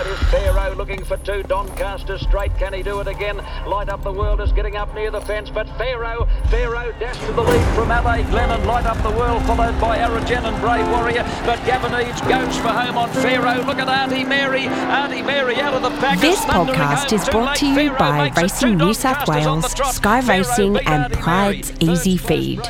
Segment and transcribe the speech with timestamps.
[0.00, 1.42] inside is Pharaoh looking for two.
[1.44, 2.56] Doncaster straight.
[2.58, 3.36] Can he do it again?
[3.66, 7.32] Light Up the World is getting up near the fence, but Pharaoh, Pharaoh dash to
[7.32, 8.64] the lead from Ade Glennon.
[8.66, 12.68] Light Up the World followed by Aragen and Brave Warrior, but Gavin Eades goes for
[12.68, 13.64] home on Pharaoh.
[13.64, 14.66] Look at Auntie Mary.
[14.66, 16.18] Auntie Mary out of the pack.
[16.20, 21.72] This podcast is brought to you by Racing New South Wales, Sky Racing, and Pride's
[21.80, 22.60] Easy Feed.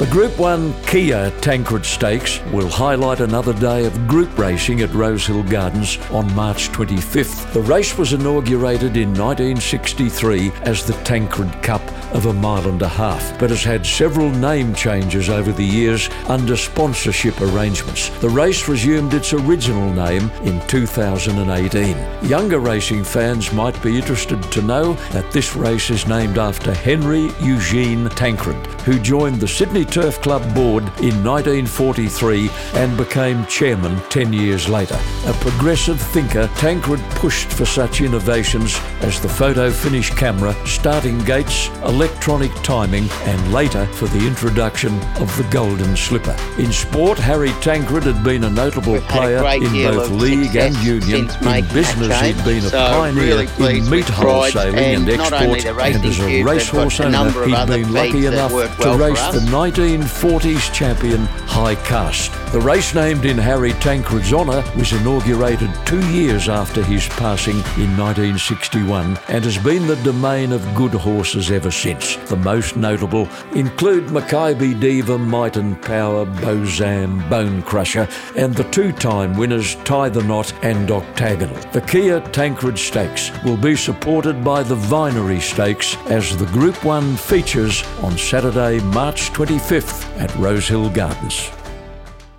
[0.00, 5.42] The Group 1 Kia Tancred Stakes will highlight another day of group racing at Rosehill
[5.42, 7.52] Gardens on March 25th.
[7.52, 11.82] The race was inaugurated in 1963 as the Tancred Cup
[12.14, 16.08] of a mile and a half, but has had several name changes over the years
[16.26, 18.08] under sponsorship arrangements.
[18.20, 21.96] The race resumed its original name in 2018.
[22.28, 27.30] Younger racing fans might be interested to know that this race is named after Henry
[27.40, 34.32] Eugene Tancred, who joined the Sydney Turf Club board in 1943 and became chairman 10
[34.32, 34.98] years later.
[35.26, 41.68] A progressive thinker, Tancred pushed for such innovations as the photo finish camera, starting gates,
[41.84, 46.36] electronic timing, and later for the introduction of the golden slipper.
[46.58, 50.54] In sport, Harry Tancred had been a notable We've had a player in both league
[50.54, 51.28] and union.
[51.42, 55.64] In business, he'd been a So, pioneer really in meat wholesaling and and not export,
[55.66, 61.26] and as a racehorse owner, he'd been lucky enough work to race the 1940s champion
[61.46, 62.39] High Cast.
[62.52, 67.96] The race named in Harry Tancred's honour was inaugurated two years after his passing in
[67.96, 72.16] 1961 and has been the domain of good horses ever since.
[72.16, 78.68] The most notable include Makybe Diva, Might and Power, Beau Zam, Bone Crusher, and the
[78.70, 81.54] two-time winners Tie the Knot and Octagonal.
[81.70, 87.16] The Kia Tancred Stakes will be supported by the Vinery Stakes as the Group 1
[87.16, 91.52] features on Saturday, March 25th at Rosehill Gardens.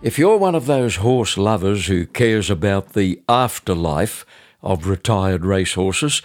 [0.01, 4.25] If you're one of those horse lovers who cares about the afterlife
[4.63, 6.23] of retired racehorses,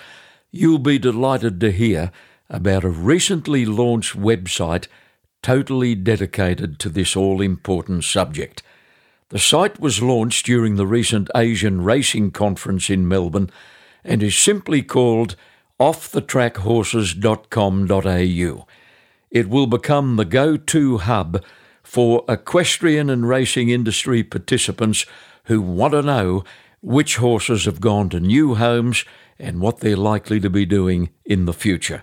[0.51, 2.11] you'll be delighted to hear
[2.49, 4.87] about a recently launched website
[5.43, 8.63] totally dedicated to this all important subject.
[9.29, 13.51] The site was launched during the recent Asian Racing Conference in Melbourne
[14.03, 15.37] and is simply called
[15.79, 18.67] offthetrackhorses.com.au.
[19.31, 21.45] It will become the go to hub
[21.87, 25.07] for equestrian and racing industry participants
[25.45, 26.43] who want to know
[26.83, 29.05] which horses have gone to new homes
[29.39, 32.03] and what they're likely to be doing in the future.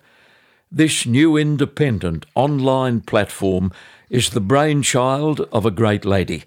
[0.72, 3.74] This new independent online platform
[4.10, 6.46] is the brainchild of a great lady,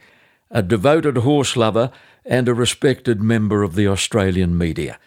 [0.50, 1.90] a devoted horse lover,
[2.24, 4.98] and a respected member of the Australian media.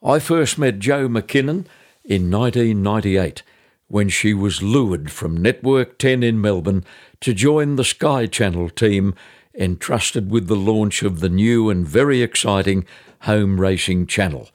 [0.00, 1.66] I first met Jo McKinnon
[2.04, 3.42] in 1998
[3.88, 6.84] when she was lured from Network 10 in Melbourne
[7.20, 9.14] to join the Sky Channel team
[9.54, 12.84] entrusted with the launch of the new and very exciting
[13.20, 14.48] home racing channel.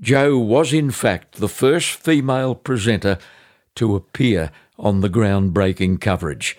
[0.00, 3.18] Jo was, in fact, the first female presenter
[3.74, 6.56] to appear on the groundbreaking coverage.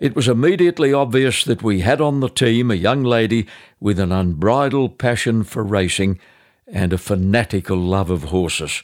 [0.00, 3.46] It was immediately obvious that we had on the team a young lady
[3.78, 6.18] with an unbridled passion for racing
[6.66, 8.82] and a fanatical love of horses.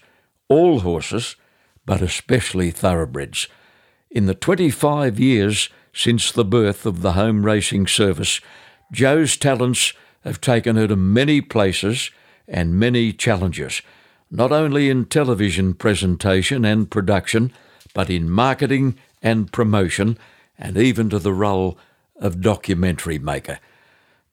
[0.49, 1.35] All horses,
[1.89, 3.49] but especially thoroughbreds.
[4.11, 8.43] In the 25 years since the birth of the home racing service,
[8.93, 12.11] Jo's talents have taken her to many places
[12.47, 13.81] and many challenges,
[14.31, 17.55] not only in television presentation and production,
[17.95, 20.19] but in marketing and promotion,
[20.59, 21.79] and even to the role
[22.17, 23.61] of documentary maker.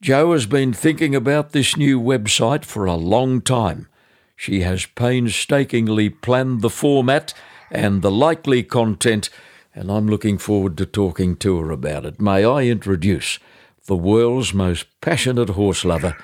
[0.02, 3.88] Jo has been thinking about this new website for a long time.
[4.36, 7.34] She has painstakingly planned the format
[7.72, 9.30] and the likely content,
[9.74, 12.22] and I'm looking forward to talking to her about it.
[12.22, 13.40] May I introduce
[13.86, 16.18] the world's most passionate horse lover,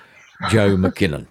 [0.49, 1.27] Jo McKinnon.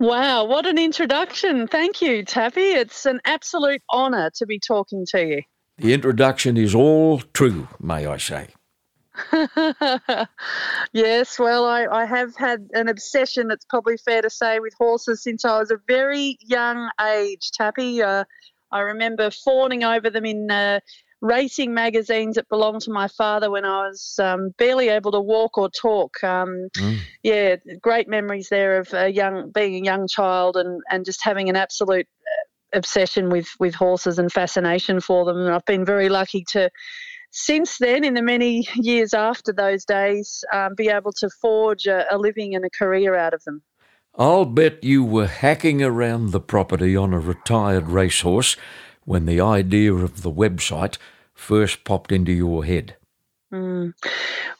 [0.00, 1.66] Wow, what an introduction.
[1.66, 2.60] Thank you, Tappy.
[2.60, 5.42] It's an absolute honour to be talking to you.
[5.76, 8.48] The introduction is all true, may I say.
[10.92, 15.22] yes, well, I, I have had an obsession, it's probably fair to say, with horses
[15.22, 18.02] since I was a very young age, Tappy.
[18.02, 18.24] Uh,
[18.70, 20.80] I remember fawning over them in uh,
[21.20, 25.58] racing magazines that belonged to my father when I was um, barely able to walk
[25.58, 26.22] or talk.
[26.22, 26.98] Um, Mm.
[27.22, 31.48] Yeah, great memories there of a young, being a young child and, and just having
[31.48, 35.36] an absolute uh, obsession with, with horses and fascination for them.
[35.38, 36.70] And I've been very lucky to
[37.30, 42.04] since then, in the many years after those days, um, be able to forge a,
[42.14, 43.62] a living and a career out of them.
[44.16, 48.56] I'll bet you were hacking around the property on a retired racehorse
[49.04, 50.98] when the idea of the website
[51.34, 52.96] first popped into your head.
[53.52, 53.94] Mm.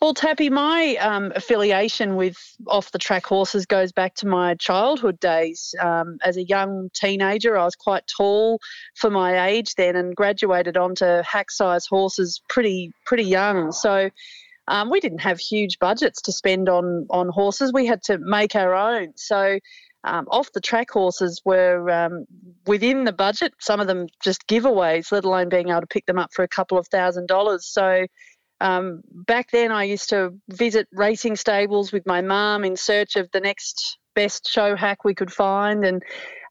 [0.00, 5.20] Well, Tappy, my um, affiliation with off the track horses goes back to my childhood
[5.20, 5.74] days.
[5.78, 8.60] Um, as a young teenager, I was quite tall
[8.94, 13.72] for my age then, and graduated onto hack size horses pretty pretty young.
[13.72, 14.10] So.
[14.70, 17.72] Um, we didn't have huge budgets to spend on on horses.
[17.72, 19.14] We had to make our own.
[19.16, 19.58] So
[20.04, 22.26] um, off the track horses were um,
[22.66, 23.54] within the budget.
[23.60, 26.48] Some of them just giveaways, let alone being able to pick them up for a
[26.48, 27.66] couple of thousand dollars.
[27.66, 28.06] So
[28.60, 33.30] um, back then, I used to visit racing stables with my mum in search of
[33.32, 36.02] the next best show hack we could find, and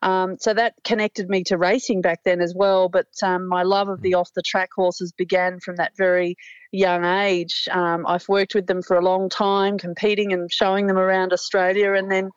[0.01, 2.88] um, so that connected me to racing back then as well.
[2.88, 6.38] But um, my love of the off the track horses began from that very
[6.71, 7.68] young age.
[7.71, 11.94] Um, I've worked with them for a long time, competing and showing them around Australia,
[11.94, 12.31] and then.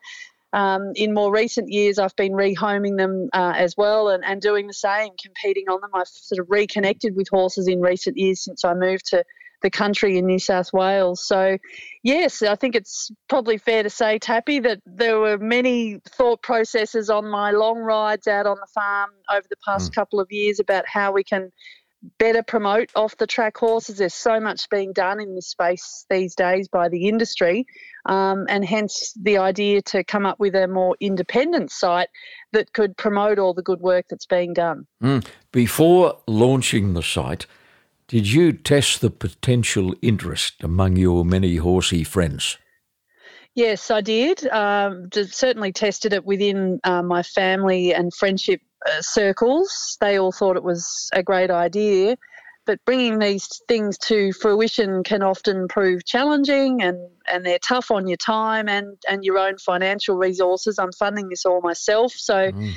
[0.53, 4.67] Um, in more recent years, I've been rehoming them uh, as well and, and doing
[4.67, 5.91] the same, competing on them.
[5.93, 9.23] I've sort of reconnected with horses in recent years since I moved to
[9.61, 11.25] the country in New South Wales.
[11.25, 11.57] So,
[12.03, 17.09] yes, I think it's probably fair to say, Tappy, that there were many thought processes
[17.09, 19.95] on my long rides out on the farm over the past mm.
[19.95, 21.51] couple of years about how we can
[22.17, 23.97] better promote off the track horses.
[23.97, 27.65] There's so much being done in this space these days by the industry,
[28.05, 32.09] um, and hence the idea to come up with a more independent site
[32.53, 34.87] that could promote all the good work that's being done.
[35.03, 35.25] Mm.
[35.51, 37.45] Before launching the site,
[38.11, 42.57] did you test the potential interest among your many horsey friends?
[43.55, 44.45] Yes, I did.
[44.47, 49.97] Um, certainly tested it within uh, my family and friendship uh, circles.
[50.01, 52.17] They all thought it was a great idea.
[52.65, 56.97] But bringing these things to fruition can often prove challenging and,
[57.31, 60.77] and they're tough on your time and, and your own financial resources.
[60.77, 62.11] I'm funding this all myself.
[62.11, 62.73] So mm.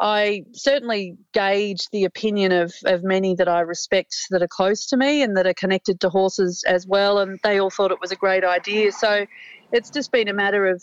[0.00, 4.96] I certainly gauge the opinion of, of many that I respect that are close to
[4.96, 8.10] me and that are connected to horses as well, and they all thought it was
[8.10, 8.90] a great idea.
[8.92, 9.26] So
[9.72, 10.82] it's just been a matter of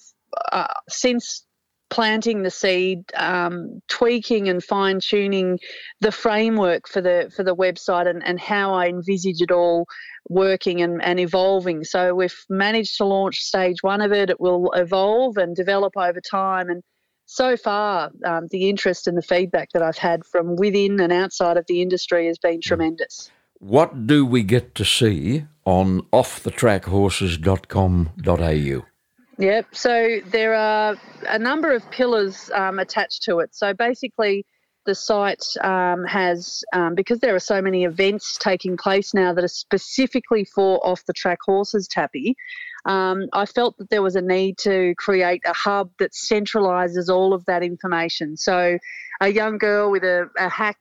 [0.52, 1.46] uh, since
[1.90, 5.60] planting the seed, um, tweaking and fine tuning
[6.00, 9.86] the framework for the for the website and, and how I envisage it all
[10.30, 11.84] working and, and evolving.
[11.84, 14.30] So we've managed to launch stage one of it.
[14.30, 16.82] It will evolve and develop over time and
[17.32, 21.56] so far, um, the interest and the feedback that I've had from within and outside
[21.56, 23.32] of the industry has been tremendous.
[23.60, 28.86] What do we get to see on offthetrackhorses.com.au?
[29.38, 30.98] Yep, so there are
[31.30, 33.56] a number of pillars um, attached to it.
[33.56, 34.46] So basically,
[34.86, 39.46] the site um, has, um, because there are so many events taking place now that
[39.46, 42.36] are specifically for off the track horses, Tappy,
[42.86, 47.34] um, I felt that there was a need to create a hub that centralises all
[47.34, 48.38] of that information.
[48.38, 48.78] So,
[49.20, 50.80] a young girl with a, a, hack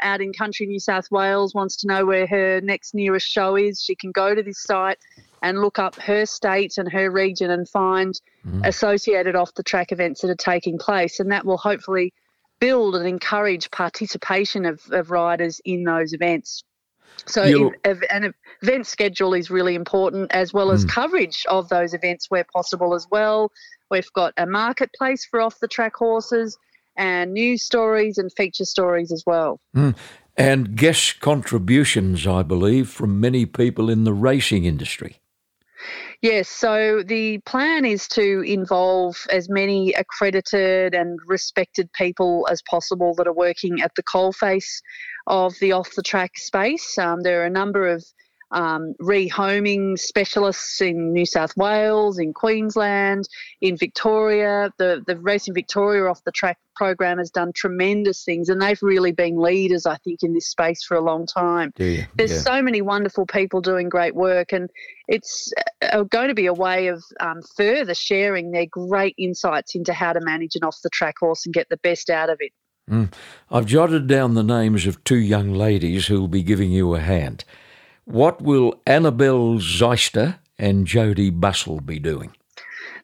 [0.00, 3.82] out in country New South Wales wants to know where her next nearest show is.
[3.82, 4.98] She can go to this site
[5.42, 8.66] and look up her state and her region and find mm.
[8.66, 11.20] associated off the track events that are taking place.
[11.20, 12.14] And that will hopefully
[12.60, 16.62] build and encourage participation of, of riders in those events.
[17.26, 17.72] So
[18.10, 20.90] an event schedule is really important, as well as mm.
[20.90, 23.50] coverage of those events where possible as well.
[23.90, 26.58] We've got a marketplace for off the track horses
[26.96, 29.60] and news stories and feature stories as well.
[29.76, 29.96] Mm.
[30.36, 35.21] And guest contributions, I believe, from many people in the racing industry.
[36.22, 43.12] Yes, so the plan is to involve as many accredited and respected people as possible
[43.16, 44.82] that are working at the coalface
[45.26, 46.96] of the off the track space.
[46.96, 48.04] Um, there are a number of
[48.52, 53.28] um, rehoming specialists in New South Wales, in Queensland,
[53.60, 54.70] in Victoria.
[54.78, 59.12] The the Racing Victoria off the track program has done tremendous things, and they've really
[59.12, 61.72] been leaders, I think, in this space for a long time.
[61.76, 62.38] Yeah, There's yeah.
[62.38, 64.68] so many wonderful people doing great work, and
[65.06, 65.52] it's
[65.92, 70.12] uh, going to be a way of um, further sharing their great insights into how
[70.12, 72.50] to manage an off the track horse and get the best out of it.
[72.90, 73.12] Mm.
[73.48, 77.44] I've jotted down the names of two young ladies who'll be giving you a hand.
[78.06, 82.34] What will Annabelle Zeister and Jodie Bussell be doing?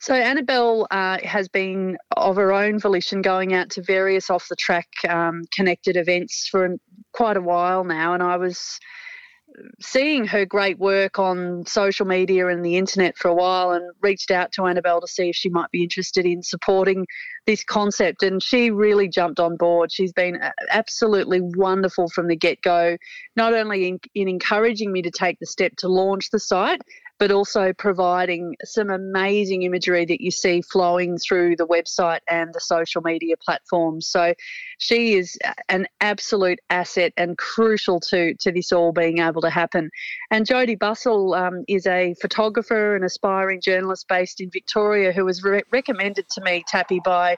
[0.01, 4.57] So Annabelle uh, has been of her own volition going out to various off the
[4.57, 6.77] track um, connected events for
[7.13, 8.79] quite a while now, and I was
[9.81, 14.31] seeing her great work on social media and the internet for a while and reached
[14.31, 17.07] out to Annabelle to see if she might be interested in supporting
[17.47, 18.23] this concept.
[18.23, 19.91] And she really jumped on board.
[19.91, 20.39] She's been
[20.71, 22.97] absolutely wonderful from the get go,
[23.37, 26.83] not only in, in encouraging me to take the step to launch the site,
[27.19, 32.61] but also providing some amazing imagery that you see flowing through the website and the
[32.61, 34.07] social media platforms.
[34.07, 34.35] So
[34.79, 35.37] she is
[35.69, 39.91] an absolute asset and crucial to, to this all being able to happen.
[40.31, 45.43] And Jodie Bussell um, is a photographer and aspiring journalist based in Victoria who was
[45.43, 47.37] re- recommended to me, Tappy, by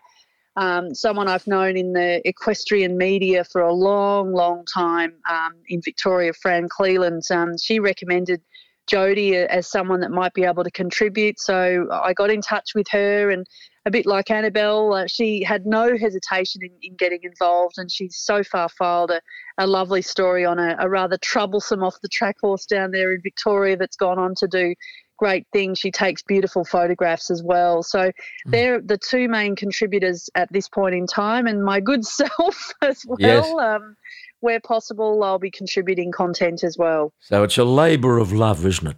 [0.56, 5.80] um, someone I've known in the equestrian media for a long, long time um, in
[5.82, 7.22] Victoria, Fran Cleland.
[7.30, 8.42] Um, she recommended
[8.90, 11.38] Jodie as someone that might be able to contribute.
[11.40, 13.46] So I got in touch with her, and
[13.86, 18.16] a bit like Annabelle, uh, she had no hesitation in, in, getting involved, and she's
[18.16, 19.20] so far filed a,
[19.58, 23.22] a lovely story on a, a rather troublesome off the track horse down there in
[23.22, 24.74] Victoria that's gone on to do
[25.20, 25.78] great things.
[25.78, 27.82] She takes beautiful photographs as well.
[27.82, 28.12] So mm.
[28.46, 33.02] they're the two main contributors at this point in time, and my good self as
[33.06, 33.18] well.
[33.20, 33.50] Yes.
[33.58, 33.96] Um,
[34.40, 37.12] where possible, I'll be contributing content as well.
[37.20, 38.96] So it's a labour of love, isn't it?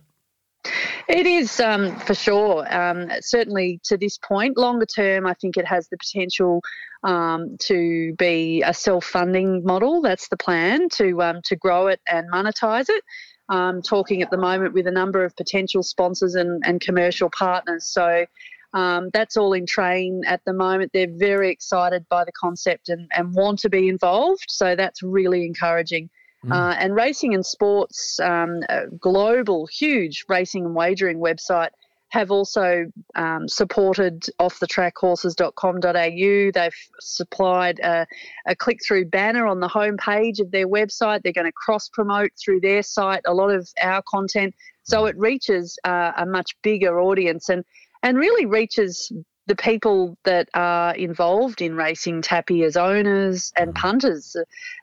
[1.09, 2.73] It is um, for sure.
[2.73, 6.63] Um, certainly to this point, longer term, I think it has the potential
[7.03, 10.01] um, to be a self-funding model.
[10.01, 13.03] That's the plan to um, to grow it and monetize it
[13.49, 17.85] um, talking at the moment with a number of potential sponsors and, and commercial partners.
[17.85, 18.27] So
[18.75, 20.93] um, that's all in train at the moment.
[20.93, 24.47] They're very excited by the concept and, and want to be involved.
[24.49, 26.11] So that's really encouraging.
[26.45, 26.53] Mm.
[26.53, 28.61] Uh, and Racing and Sports, um,
[28.99, 31.71] global, huge racing and wagering website,
[32.09, 36.51] have also um, supported offthetrackhorses.com.au.
[36.53, 38.07] They've supplied a,
[38.47, 41.23] a click through banner on the homepage of their website.
[41.23, 44.55] They're going to cross promote through their site a lot of our content.
[44.83, 47.65] So it reaches uh, a much bigger audience and,
[48.03, 49.13] and really reaches
[49.47, 54.37] the people that are involved in racing tappy as owners and punters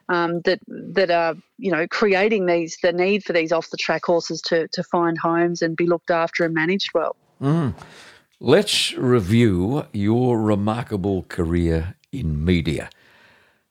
[0.10, 4.06] um, that that are you know creating these the need for these off the track
[4.06, 7.16] horses to to find homes and be looked after and managed well.
[7.42, 7.74] Mm.
[8.42, 12.90] Let's review your remarkable career in media.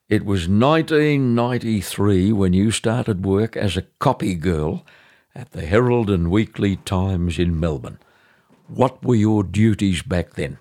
[0.09, 4.87] It was 1993 when you started work as a copy girl
[5.35, 7.99] at the Herald and Weekly Times in Melbourne.
[8.69, 10.59] What were your duties back then?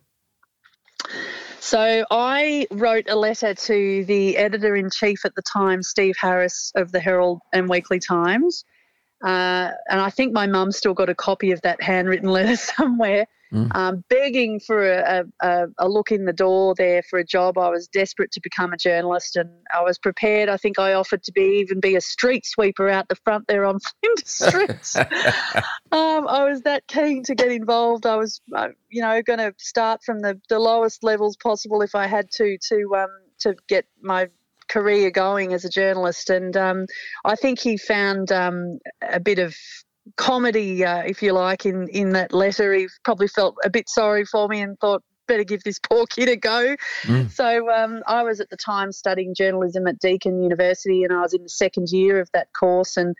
[1.60, 6.72] So I wrote a letter to the editor in chief at the time, Steve Harris
[6.76, 8.64] of the Herald and Weekly Times.
[9.24, 13.28] Uh, and I think my mum still got a copy of that handwritten letter somewhere
[13.52, 13.76] mm.
[13.76, 17.58] um, begging for a, a, a, look in the door there for a job.
[17.58, 20.50] I was desperate to become a journalist, and I was prepared.
[20.50, 23.66] I think I offered to be even be a street sweeper out the front there
[23.66, 25.06] on Flinders Street.
[25.92, 28.06] um, I was that keen to get involved.
[28.06, 31.96] I was, uh, you know, going to start from the, the lowest levels possible if
[31.96, 33.10] I had to to um,
[33.40, 34.30] to get my
[34.70, 36.30] career going as a journalist.
[36.30, 36.86] And um,
[37.26, 39.56] I think he found um, a bit of
[40.16, 42.74] comedy, uh, if you like, in, in that letter.
[42.74, 46.30] He probably felt a bit sorry for me and thought, better give this poor kid
[46.30, 46.76] a go.
[47.04, 47.30] Mm.
[47.30, 51.34] So um, I was at the time studying journalism at Deakin University and I was
[51.34, 53.16] in the second year of that course and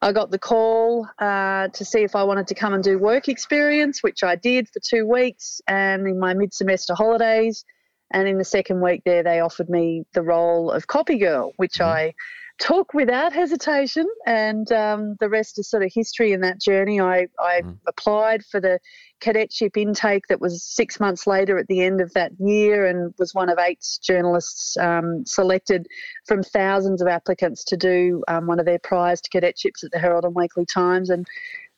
[0.00, 3.28] I got the call uh, to see if I wanted to come and do work
[3.28, 7.64] experience, which I did for two weeks and in my mid-semester holidays.
[8.10, 11.74] And in the second week there, they offered me the role of copy girl, which
[11.74, 11.84] mm.
[11.84, 12.14] I
[12.58, 17.00] took without hesitation, and um, the rest is sort of history in that journey.
[17.00, 17.76] I, I mm.
[17.86, 18.80] applied for the
[19.20, 23.34] cadetship intake that was six months later at the end of that year and was
[23.34, 25.86] one of eight journalists um, selected
[26.26, 30.24] from thousands of applicants to do um, one of their prized cadetships at the Herald
[30.24, 31.10] and Weekly Times.
[31.10, 31.26] And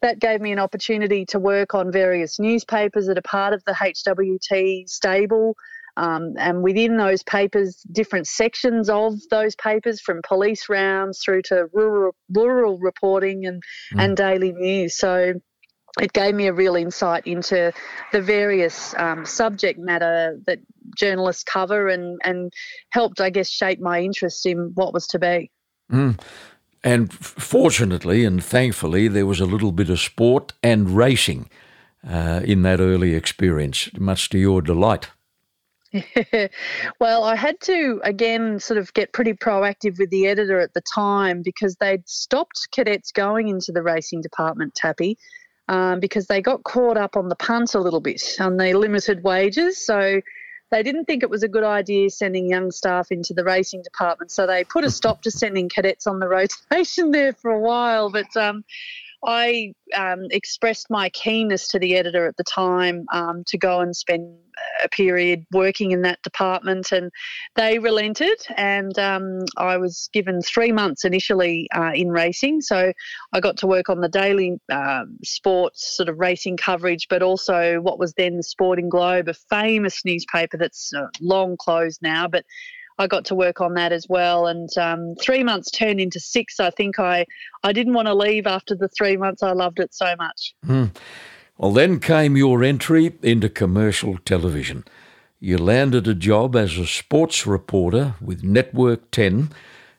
[0.02, 3.72] that gave me an opportunity to work on various newspapers that are part of the
[3.72, 5.56] HWT stable.
[6.00, 11.66] Um, and within those papers, different sections of those papers, from police rounds through to
[11.74, 14.02] rural, rural reporting and, mm.
[14.02, 14.96] and daily news.
[14.96, 15.34] So
[16.00, 17.70] it gave me a real insight into
[18.12, 20.60] the various um, subject matter that
[20.96, 22.50] journalists cover and, and
[22.92, 25.50] helped, I guess, shape my interest in what was to be.
[25.92, 26.18] Mm.
[26.82, 31.50] And fortunately and thankfully, there was a little bit of sport and racing
[32.08, 35.10] uh, in that early experience, much to your delight.
[37.00, 40.82] well, I had to again sort of get pretty proactive with the editor at the
[40.82, 45.18] time because they'd stopped cadets going into the racing department, Tappy,
[45.68, 49.24] um, because they got caught up on the punt a little bit on the limited
[49.24, 49.84] wages.
[49.84, 50.20] So
[50.70, 54.30] they didn't think it was a good idea sending young staff into the racing department.
[54.30, 58.10] So they put a stop to sending cadets on the rotation there for a while.
[58.10, 58.64] But um,
[59.24, 63.94] I um, expressed my keenness to the editor at the time um, to go and
[63.94, 64.36] spend
[64.82, 67.10] a period working in that department, and
[67.56, 72.60] they relented, and um, I was given three months initially uh, in racing.
[72.60, 72.92] So
[73.32, 77.80] I got to work on the daily uh, sports sort of racing coverage, but also
[77.80, 82.44] what was then the Sporting Globe, a famous newspaper that's uh, long closed now, but
[83.00, 84.46] I got to work on that as well.
[84.46, 86.60] And um, three months turned into six.
[86.60, 87.24] I think I,
[87.64, 89.42] I didn't want to leave after the three months.
[89.42, 90.54] I loved it so much.
[90.66, 90.90] Mm.
[91.60, 94.86] Well, then came your entry into commercial television.
[95.40, 99.50] You landed a job as a sports reporter with Network 10,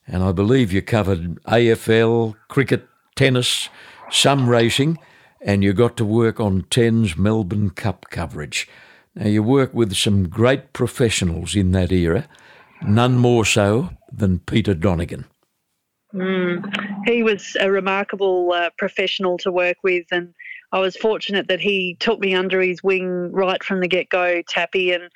[0.08, 3.70] and I believe you covered AFL, cricket, tennis,
[4.10, 4.98] some racing,
[5.40, 8.68] and you got to work on 10's Melbourne Cup coverage.
[9.14, 12.28] Now, you worked with some great professionals in that era
[12.82, 15.26] none more so than Peter Donegan.
[16.12, 16.66] Mm,
[17.06, 20.34] he was a remarkable uh, professional to work with, and
[20.72, 24.42] I was fortunate that he took me under his wing right from the get go,
[24.48, 25.10] Tappy, and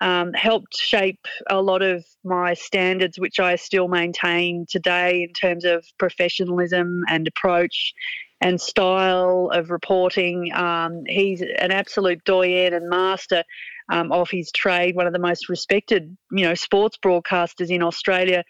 [0.00, 5.64] um, helped shape a lot of my standards, which I still maintain today in terms
[5.64, 7.94] of professionalism and approach
[8.40, 10.52] and style of reporting.
[10.54, 13.42] Um, he's an absolute doyen and master
[13.90, 18.44] um, of his trade, one of the most respected, you know, sports broadcasters in Australia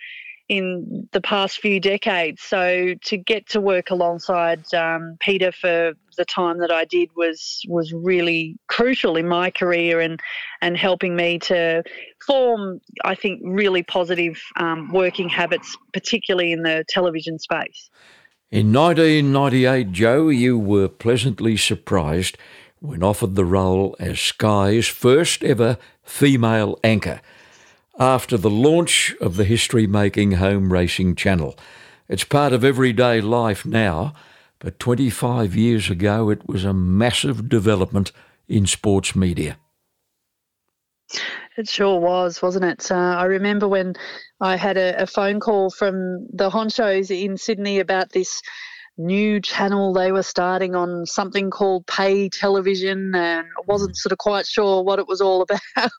[0.49, 2.43] in the past few decades.
[2.43, 7.63] So to get to work alongside um, Peter for the time that I did was
[7.69, 10.19] was really crucial in my career and
[10.61, 11.83] and helping me to
[12.27, 17.91] form, I think, really positive um, working habits, particularly in the television space.
[18.51, 22.39] In 1998, Jo, you were pleasantly surprised
[22.81, 27.21] when offered the role as Sky's first ever female anchor
[27.99, 31.59] after the launch of the history making home racing channel.
[32.09, 34.15] It's part of everyday life now,
[34.61, 38.13] but 25 years ago it was a massive development
[38.49, 39.57] in sports media.
[41.57, 42.91] It sure was, wasn't it?
[42.91, 43.95] Uh, I remember when
[44.41, 48.41] I had a, a, phone call from the honchos in Sydney about this
[48.99, 54.47] new channel they were starting on something called pay television and wasn't sort of quite
[54.47, 55.43] sure what it was all
[55.77, 55.91] about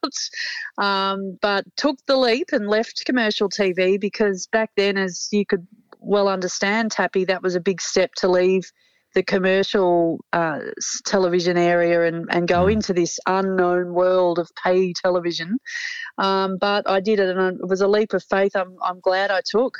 [0.77, 5.65] um, but took the leap and left commercial tv because back then as you could
[5.99, 8.69] well understand tappy that was a big step to leave
[9.15, 10.59] the commercial uh,
[11.05, 12.73] television area and, and go mm.
[12.73, 15.57] into this unknown world of pay television.
[16.17, 18.55] Um, but I did it, and it was a leap of faith.
[18.55, 19.77] I'm, I'm glad I took.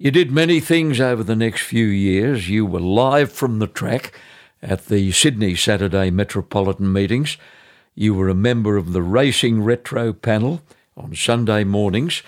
[0.00, 2.48] You did many things over the next few years.
[2.48, 4.12] You were live from the track
[4.62, 7.36] at the Sydney Saturday Metropolitan meetings.
[7.96, 10.62] You were a member of the Racing Retro panel
[10.96, 12.22] on Sunday mornings,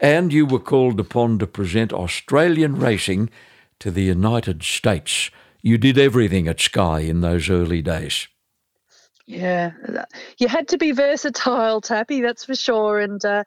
[0.00, 3.30] and you were called upon to present Australian racing
[3.78, 5.30] to the United States.
[5.60, 8.26] You did everything at Sky in those early days.
[9.26, 9.70] Yeah,
[10.38, 12.98] you had to be versatile, Tappy, that's for sure.
[12.98, 13.44] And uh,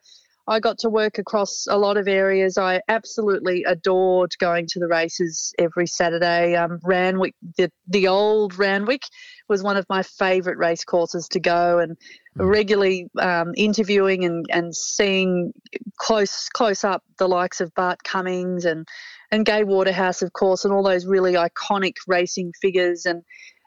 [0.47, 2.57] I got to work across a lot of areas.
[2.57, 6.55] I absolutely adored going to the races every Saturday.
[6.55, 9.03] Um, Randwick, the, the old Randwick,
[9.49, 11.97] was one of my favourite race courses to go, and
[12.37, 12.49] mm.
[12.49, 15.51] regularly um, interviewing and, and seeing
[15.97, 18.87] close close up the likes of Bart Cummings and
[19.31, 23.23] and Gai Waterhouse, of course, and all those really iconic racing figures and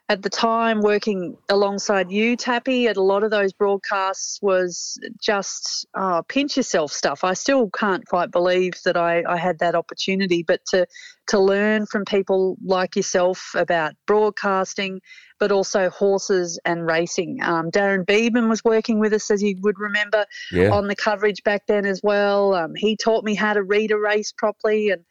[0.09, 5.85] at the time working alongside you, Tappy, at a lot of those broadcasts was just
[5.95, 7.23] oh, pinch yourself stuff.
[7.23, 10.87] I still can't quite believe that I, I had that opportunity, but to
[11.27, 14.99] to learn from people like yourself about broadcasting,
[15.39, 17.37] but also horses and racing.
[17.43, 20.71] Um, Darren Beadman was working with us, as you would remember, yeah.
[20.71, 22.55] on the coverage back then as well.
[22.55, 25.05] Um, he taught me how to read a race properly and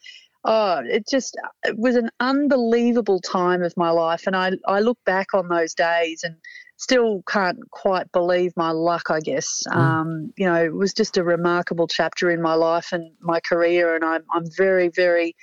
[0.48, 4.26] oh, it just it was an unbelievable time of my life.
[4.26, 6.36] And I, I look back on those days and
[6.78, 9.64] still can't quite believe my luck, I guess.
[9.68, 9.76] Mm.
[9.76, 13.94] Um, you know, it was just a remarkable chapter in my life and my career.
[13.94, 15.36] And I'm, I'm very, very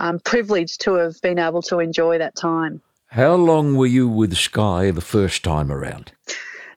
[0.00, 2.80] um, privileged to have been able to enjoy that time.
[3.08, 6.12] How long were you with Sky the first time around?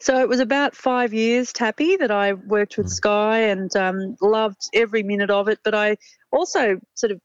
[0.01, 2.91] So it was about five years, Tappy, that I worked with mm.
[2.91, 5.59] Sky and um, loved every minute of it.
[5.63, 5.97] But I
[6.31, 7.21] also sort of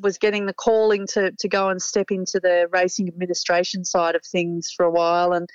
[0.00, 4.22] was getting the calling to to go and step into the racing administration side of
[4.24, 5.48] things for a while, and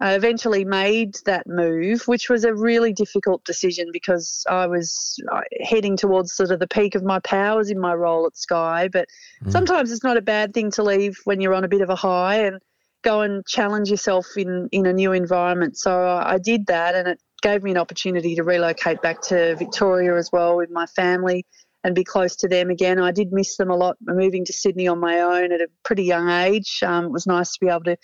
[0.00, 5.42] I eventually made that move, which was a really difficult decision because I was uh,
[5.60, 8.88] heading towards sort of the peak of my powers in my role at Sky.
[8.88, 9.08] But
[9.44, 9.52] mm.
[9.52, 11.96] sometimes it's not a bad thing to leave when you're on a bit of a
[11.96, 12.60] high and
[13.02, 15.76] go and challenge yourself in in a new environment.
[15.76, 20.16] So I did that, and it gave me an opportunity to relocate back to Victoria
[20.16, 21.44] as well with my family
[21.84, 23.00] and be close to them again.
[23.00, 26.04] I did miss them a lot moving to Sydney on my own at a pretty
[26.04, 26.80] young age.
[26.82, 27.96] Um, it was nice to be able to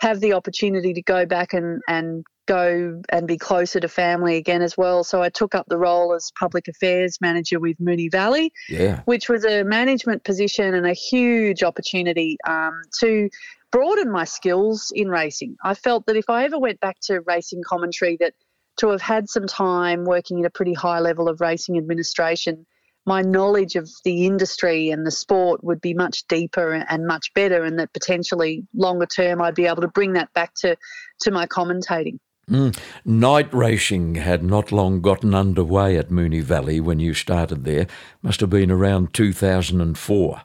[0.00, 4.62] have the opportunity to go back and, and go and be closer to family again
[4.62, 5.02] as well.
[5.02, 9.00] So I took up the role as public affairs manager with Moonee Valley, yeah.
[9.06, 13.30] which was a management position and a huge opportunity um, to
[13.72, 15.56] broaden my skills in racing.
[15.64, 18.34] I felt that if I ever went back to racing commentary, that
[18.76, 22.66] to have had some time working at a pretty high level of racing administration
[23.06, 27.64] my knowledge of the industry and the sport would be much deeper and much better,
[27.64, 30.76] and that potentially longer term I'd be able to bring that back to,
[31.20, 32.18] to my commentating.
[32.50, 32.78] Mm.
[33.04, 37.86] Night racing had not long gotten underway at Moonee Valley when you started there.
[38.22, 40.42] Must have been around 2004.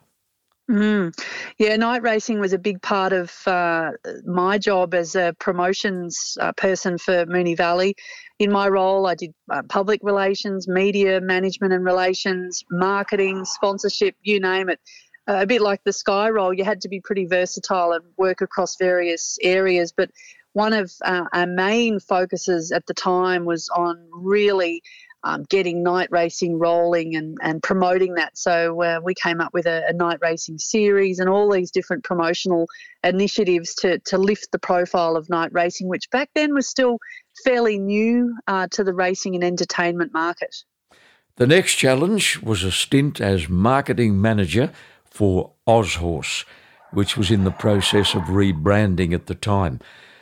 [0.69, 1.19] Mm.
[1.58, 3.91] Yeah, night racing was a big part of uh,
[4.23, 7.95] my job as a promotions uh, person for Moonee Valley.
[8.38, 14.39] In my role, I did uh, public relations, media management and relations, marketing, sponsorship, you
[14.39, 14.79] name it.
[15.27, 18.41] Uh, a bit like the Sky role, you had to be pretty versatile and work
[18.41, 19.91] across various areas.
[19.91, 20.12] But
[20.53, 24.84] one of uh, our main focuses at the time was on really
[25.23, 28.38] um, getting night racing rolling and, and promoting that.
[28.38, 32.03] So uh, we came up with a, a, night racing series and all these different
[32.03, 32.67] promotional
[33.03, 36.99] initiatives to, to lift the profile of night racing, which back then was still
[37.43, 40.55] fairly new uh, to the racing and entertainment market.
[41.36, 44.71] The next challenge was a stint as marketing manager
[45.05, 46.45] for Aushorse,
[46.91, 49.79] which was in the process of rebranding at the time.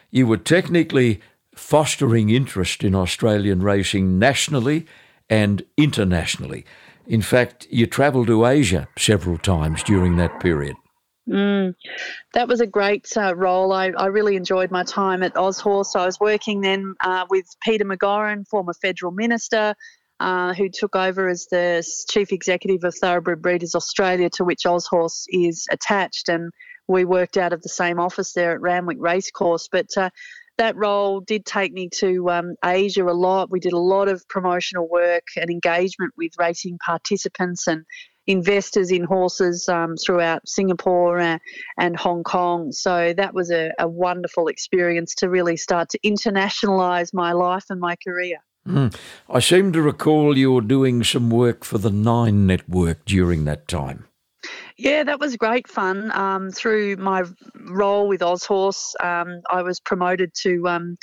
[0.10, 1.22] You were technically
[1.58, 4.86] fostering interest in Australian racing nationally
[5.30, 6.66] and internationally.
[7.06, 10.76] In fact, you travelled to Asia several times during that period.
[11.30, 11.76] Mm,
[12.34, 13.74] that was a great uh, role.
[13.74, 15.94] I, I, really enjoyed my time at Aushorse.
[15.94, 19.76] I was working then uh, with Peter McGauran, former federal minister,
[20.22, 25.26] uh, who took over as the chief executive of Thoroughbred Breeders Australia, to which Aushorse
[25.30, 26.30] is attached.
[26.30, 26.52] And
[26.88, 29.68] we worked out of the same office there at Randwick Racecourse.
[29.70, 30.10] But uh,
[30.58, 33.52] that role did take me to um, Asia a lot.
[33.52, 37.86] We did a lot of promotional work and engagement with racing participants and
[38.28, 41.40] investors in horses um, throughout Singapore and,
[41.78, 42.72] and, Hong Kong.
[42.72, 47.80] So that was a, a, wonderful experience to really start to internationalise my life and
[47.80, 48.38] my career.
[48.68, 48.94] Mm.
[49.30, 53.68] I seem to recall you were doing some work for the Nine Network during that
[53.70, 54.08] time.
[54.78, 56.12] Yeah, that was great fun.
[56.12, 57.24] Um, through my
[57.56, 60.98] role with Aushorse, um, I was promoted to um,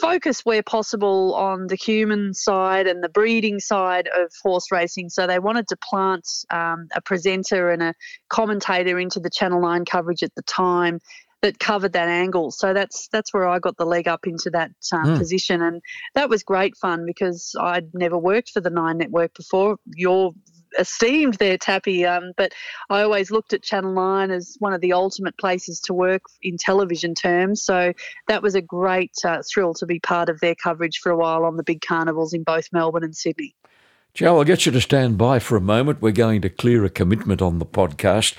[0.00, 5.08] focus where possible on the human side and the breeding side of horse racing.
[5.08, 7.94] So they wanted to plant um, a presenter and a
[8.28, 10.98] commentator into the Channel 9 coverage at the time
[11.42, 12.50] that covered that angle.
[12.50, 15.16] So that's that's where I got the leg up into that mm.
[15.16, 15.80] position, and
[16.14, 19.76] that was great fun because I'd never worked for the Nine Network before.
[19.94, 20.32] You're
[20.78, 22.06] esteemed there, Tappy.
[22.06, 22.52] Um, but
[22.88, 26.56] I always looked at Channel 9 as one of the ultimate places to work in
[26.56, 27.62] television terms.
[27.62, 27.92] So
[28.28, 31.44] that was a great uh, thrill to be part of their coverage for a while
[31.44, 33.54] on the big carnivals in both Melbourne and Sydney.
[34.12, 36.02] Jo, I'll get you to stand by for a moment.
[36.02, 38.34] We're going to clear a commitment on the podcast.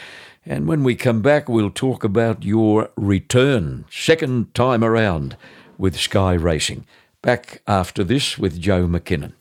[0.46, 5.38] And when we come back, we'll talk about your return, second time around
[5.78, 6.86] with Sky Racing.
[7.22, 9.34] Back after this with Jo McKinnon.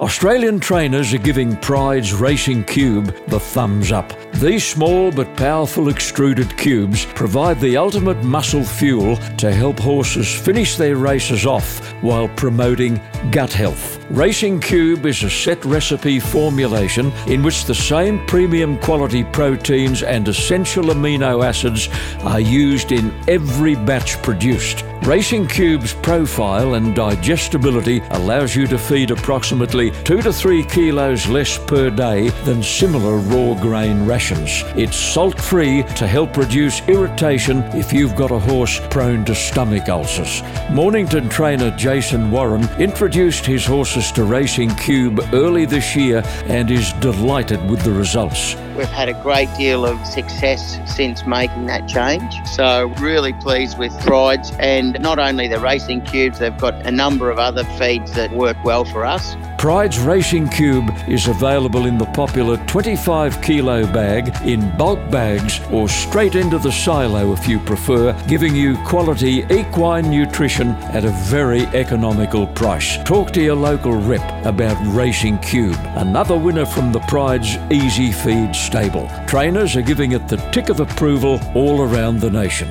[0.00, 4.12] Australian trainers are giving Pride's Racing Cube the thumbs up.
[4.32, 10.76] These small but powerful extruded cubes provide the ultimate muscle fuel to help horses finish
[10.76, 14.04] their races off while promoting gut health.
[14.10, 20.26] Racing Cube is a set recipe formulation in which the same premium quality proteins and
[20.26, 21.88] essential amino acids
[22.24, 24.84] are used in every batch produced.
[25.04, 31.58] Racing Cube's profile and digestibility allows you to feed approximately 2 to 3 kilos less
[31.58, 34.62] per day than similar raw grain rations.
[34.76, 39.88] It's salt free to help reduce irritation if you've got a horse prone to stomach
[39.88, 40.42] ulcers.
[40.70, 46.92] Mornington trainer Jason Warren introduced his horses to Racing Cube early this year and is
[46.94, 48.56] delighted with the results.
[48.76, 52.44] We've had a great deal of success since making that change.
[52.44, 57.30] So, really pleased with Prides and not only the racing cubes, they've got a number
[57.30, 59.36] of other feeds that work well for us.
[59.64, 65.88] Pride's Racing Cube is available in the popular 25 kilo bag, in bulk bags, or
[65.88, 71.62] straight into the silo if you prefer, giving you quality equine nutrition at a very
[71.68, 73.02] economical price.
[73.04, 78.54] Talk to your local rep about Racing Cube, another winner from the Pride's Easy Feed
[78.54, 79.10] stable.
[79.26, 82.68] Trainers are giving it the tick of approval all around the nation.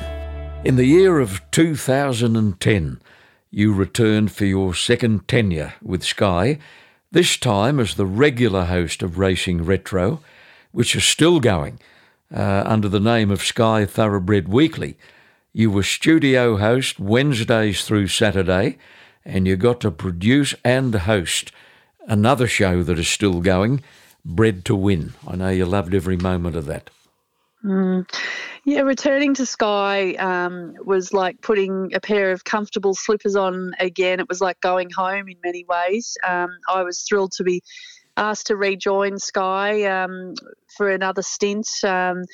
[0.64, 3.00] In the year of 2010,
[3.50, 6.60] you returned for your second tenure with Sky,
[7.14, 10.18] this time as the regular host of Racing Retro,
[10.72, 11.78] which is still going
[12.34, 14.98] uh, under the name of Sky Thoroughbred Weekly.
[15.52, 18.78] You were studio host Wednesdays through Saturday,
[19.24, 21.52] and you got to produce and host
[22.08, 23.84] another show that is still going,
[24.24, 25.12] Bred to Win.
[25.24, 26.90] I know you loved every moment of that.
[27.64, 28.06] Mm.
[28.64, 34.20] Yeah, returning to Sky um, was like putting a pair of comfortable slippers on again.
[34.20, 36.16] It was like going home in many ways.
[36.26, 37.62] Um, I was thrilled to be
[38.16, 40.34] asked to rejoin Sky um,
[40.76, 41.66] for another stint.
[41.82, 42.24] Um,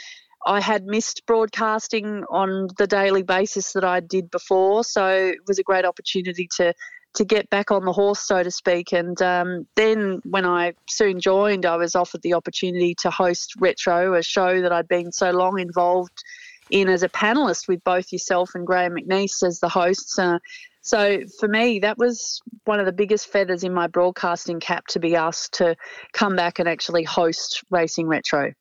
[0.46, 5.58] I had missed broadcasting on the daily basis that I did before, so it was
[5.58, 6.72] a great opportunity to
[7.14, 8.92] to get back on the horse, so to speak.
[8.92, 14.14] And um, then when I soon joined, I was offered the opportunity to host Retro,
[14.14, 16.22] a show that I'd been so long involved
[16.70, 20.18] in as a panelist with both yourself and Graham McNeese as the hosts.
[20.18, 20.38] Uh,
[20.82, 25.00] so for me, that was one of the biggest feathers in my broadcasting cap to
[25.00, 25.76] be asked to
[26.12, 28.52] come back and actually host Racing Retro.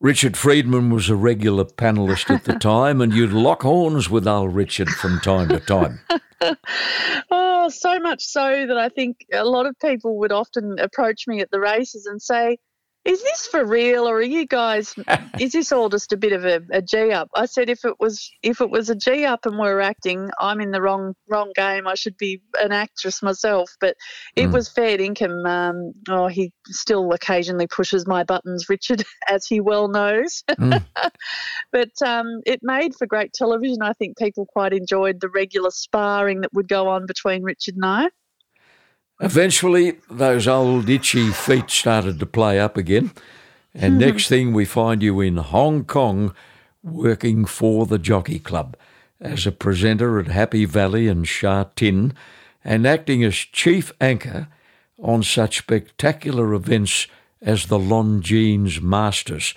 [0.00, 4.54] Richard Freedman was a regular panellist at the time, and you'd lock horns with old
[4.54, 6.00] Richard from time to time.
[6.40, 6.54] oh,
[7.68, 11.50] so much so that I think a lot of people would often approach me at
[11.50, 12.58] the races and say,
[13.04, 14.94] is this for real or are you guys
[15.40, 17.28] is this all just a bit of a, a g up?
[17.34, 20.60] I said if it was if it was a g up and we're acting i'm
[20.60, 21.86] in the wrong wrong game.
[21.86, 23.70] I should be an actress myself.
[23.80, 23.96] But
[24.36, 24.52] it mm.
[24.52, 29.88] was fair income um, oh he still occasionally pushes my buttons richard as he well
[29.88, 30.42] knows.
[30.50, 30.84] Mm.
[31.72, 33.78] but um, it made for great television.
[33.82, 37.84] I think people quite enjoyed the regular sparring that would go on between richard and
[37.84, 38.08] i
[39.20, 43.10] Eventually, those old itchy feet started to play up again,
[43.74, 44.10] and mm-hmm.
[44.10, 46.34] next thing we find you in Hong Kong
[46.84, 48.76] working for the Jockey Club
[49.20, 52.14] as a presenter at Happy Valley and Sha Tin
[52.64, 54.48] and acting as chief anchor
[55.00, 57.08] on such spectacular events
[57.40, 59.54] as the Longines Masters,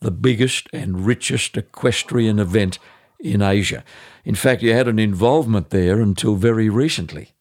[0.00, 2.78] the biggest and richest equestrian event
[3.20, 3.84] in Asia.
[4.24, 7.33] In fact, you had an involvement there until very recently.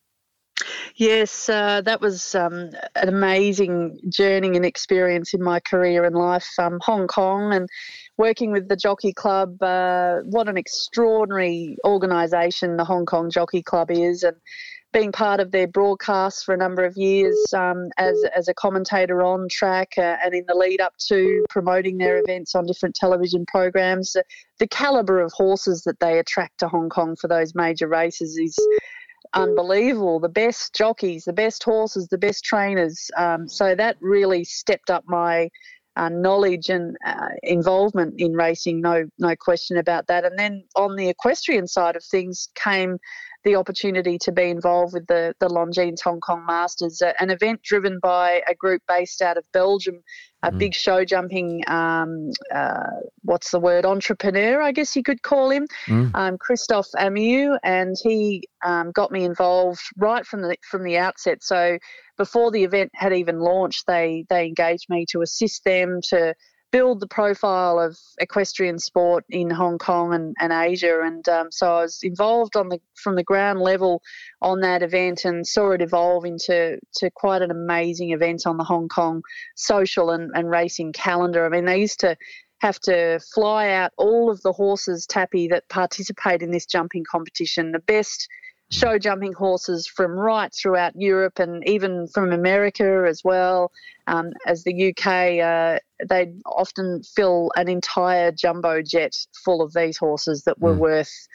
[0.95, 6.47] Yes, uh, that was um, an amazing journey and experience in my career and life.
[6.59, 7.67] Um, Hong Kong and
[8.17, 13.89] working with the Jockey Club, uh, what an extraordinary organisation the Hong Kong Jockey Club
[13.89, 14.37] is, and
[14.93, 19.23] being part of their broadcasts for a number of years um, as, as a commentator
[19.23, 23.43] on track uh, and in the lead up to promoting their events on different television
[23.47, 24.15] programs.
[24.59, 28.55] the calibre of horses that they attract to Hong Kong for those major races is
[29.33, 30.19] unbelievable.
[30.19, 33.09] The best jockeys, the best horses, the best trainers.
[33.17, 35.49] Um, so that really stepped up my
[35.95, 38.81] uh, knowledge and uh, involvement in racing.
[38.81, 40.25] No, no question about that.
[40.25, 42.97] And then on the equestrian side of things came
[43.43, 47.61] the opportunity to be involved with the the Longines Hong Kong Masters, uh, an event
[47.61, 50.01] driven by a group based out of Belgium,
[50.43, 50.57] a mm.
[50.57, 52.87] big show jumping, um, uh,
[53.23, 56.11] what's the word, entrepreneur, I guess you could call him, mm.
[56.13, 61.43] um, Christophe Ameeuw, and he um, got me involved right from the from the outset.
[61.43, 61.77] So
[62.17, 66.33] before the event had even launched, they they engaged me to assist them to
[66.73, 71.01] build the profile of equestrian sport in Hong Kong and, and Asia.
[71.03, 74.01] And um, so I was involved on the from the ground level
[74.41, 78.63] on that event and saw it evolve into to quite an amazing event on the
[78.63, 79.21] Hong Kong
[79.55, 81.45] social and, and racing calendar.
[81.45, 82.17] I mean, they used to
[82.61, 87.71] have to fly out all of the horses, Tappy, that participate in this jumping competition.
[87.71, 88.27] The best
[88.73, 93.71] show jumping horses from right throughout Europe and even from America as well
[94.07, 95.39] um, as the UK.
[95.39, 100.79] Uh, they'd often fill an entire jumbo jet full of these horses that were mm.
[100.79, 101.27] worth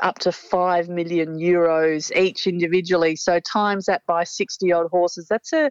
[0.00, 3.16] up to 5 million euros each individually.
[3.16, 5.70] So times that by 60 odd horses, that's a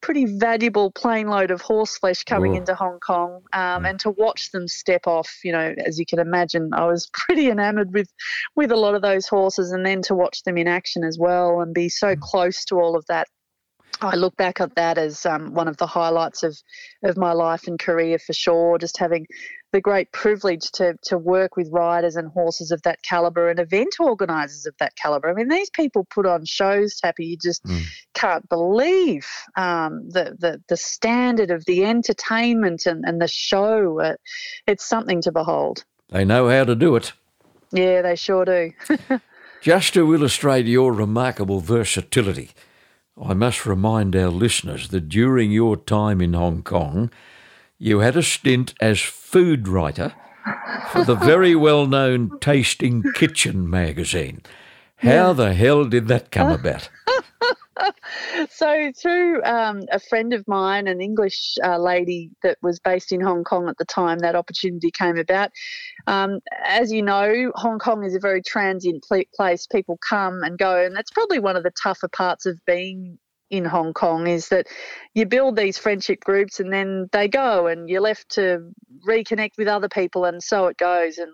[0.00, 2.58] pretty valuable plane load of horse flesh coming Ooh.
[2.58, 3.90] into Hong Kong, um, mm.
[3.90, 7.48] and to watch them step off, you know, as you can imagine, I was pretty
[7.50, 8.12] enamoured with
[8.54, 11.60] with a lot of those horses, and then to watch them in action as well,
[11.60, 12.20] and be so mm.
[12.20, 13.28] close to all of that
[14.00, 16.56] I look back at that as um, one of the highlights of,
[17.02, 18.78] of my life and career for sure.
[18.78, 19.26] Just having
[19.72, 23.94] the great privilege to, to work with riders and horses of that calibre and event
[24.00, 25.30] organisers of that calibre.
[25.30, 27.82] I mean, these people put on shows, Tappy, you just mm.
[28.14, 34.00] can't believe um, the, the, the standard of the entertainment and, and the show.
[34.00, 34.14] Uh,
[34.66, 35.84] it's something to behold.
[36.08, 37.12] They know how to do it.
[37.72, 38.72] Yeah, they sure do.
[39.60, 42.52] just to illustrate your remarkable versatility,
[43.22, 47.10] I must remind our listeners that during your time in Hong Kong,
[47.78, 50.14] you had a stint as food writer
[50.90, 54.42] for the very well known Tasting Kitchen magazine.
[54.96, 55.32] How yeah.
[55.32, 56.90] the hell did that come about?
[58.50, 63.20] so through um, a friend of mine, an English uh, lady that was based in
[63.20, 65.50] Hong Kong at the time, that opportunity came about.
[66.06, 69.66] Um, as you know, Hong Kong is a very transient place.
[69.66, 73.18] People come and go, and that's probably one of the tougher parts of being
[73.50, 74.66] in Hong Kong is that
[75.14, 78.72] you build these friendship groups and then they go and you're left to
[79.08, 81.32] reconnect with other people and so it goes and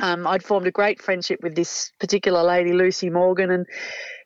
[0.00, 3.66] um, I'd formed a great friendship with this particular lady, Lucy Morgan, and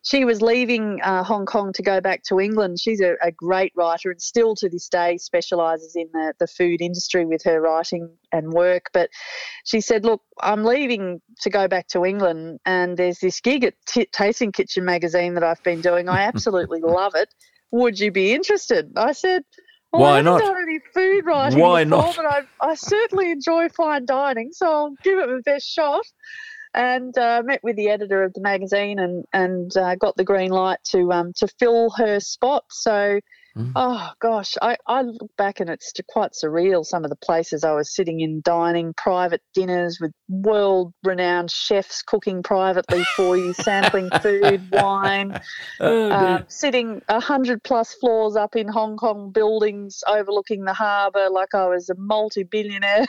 [0.03, 2.79] she was leaving uh, Hong Kong to go back to England.
[2.79, 6.83] She's a, a great writer and still to this day specialises in the, the food
[6.83, 8.91] industry with her writing and work.
[8.93, 9.09] But
[9.65, 13.75] she said, Look, I'm leaving to go back to England, and there's this gig at
[13.87, 16.09] T- Tasting Kitchen magazine that I've been doing.
[16.09, 17.29] I absolutely love it.
[17.71, 18.93] Would you be interested?
[18.97, 19.43] I said,
[19.99, 20.41] well, Why I not?
[20.41, 22.17] done any food writing Why before, not?
[22.17, 26.05] but I, I certainly enjoy fine dining, so I'll give it my best shot.
[26.75, 30.51] And uh, met with the editor of the magazine and and uh, got the green
[30.51, 32.65] light to um to fill her spot.
[32.71, 33.21] So
[33.57, 33.73] Mm.
[33.77, 36.85] Oh gosh, I, I look back and it's quite surreal.
[36.85, 42.43] Some of the places I was sitting in, dining, private dinners with world-renowned chefs cooking
[42.43, 45.41] privately for you, sampling food, wine,
[45.81, 51.29] Oh, um, sitting a hundred plus floors up in Hong Kong buildings overlooking the harbour,
[51.31, 53.07] like I was a multi-billionaire,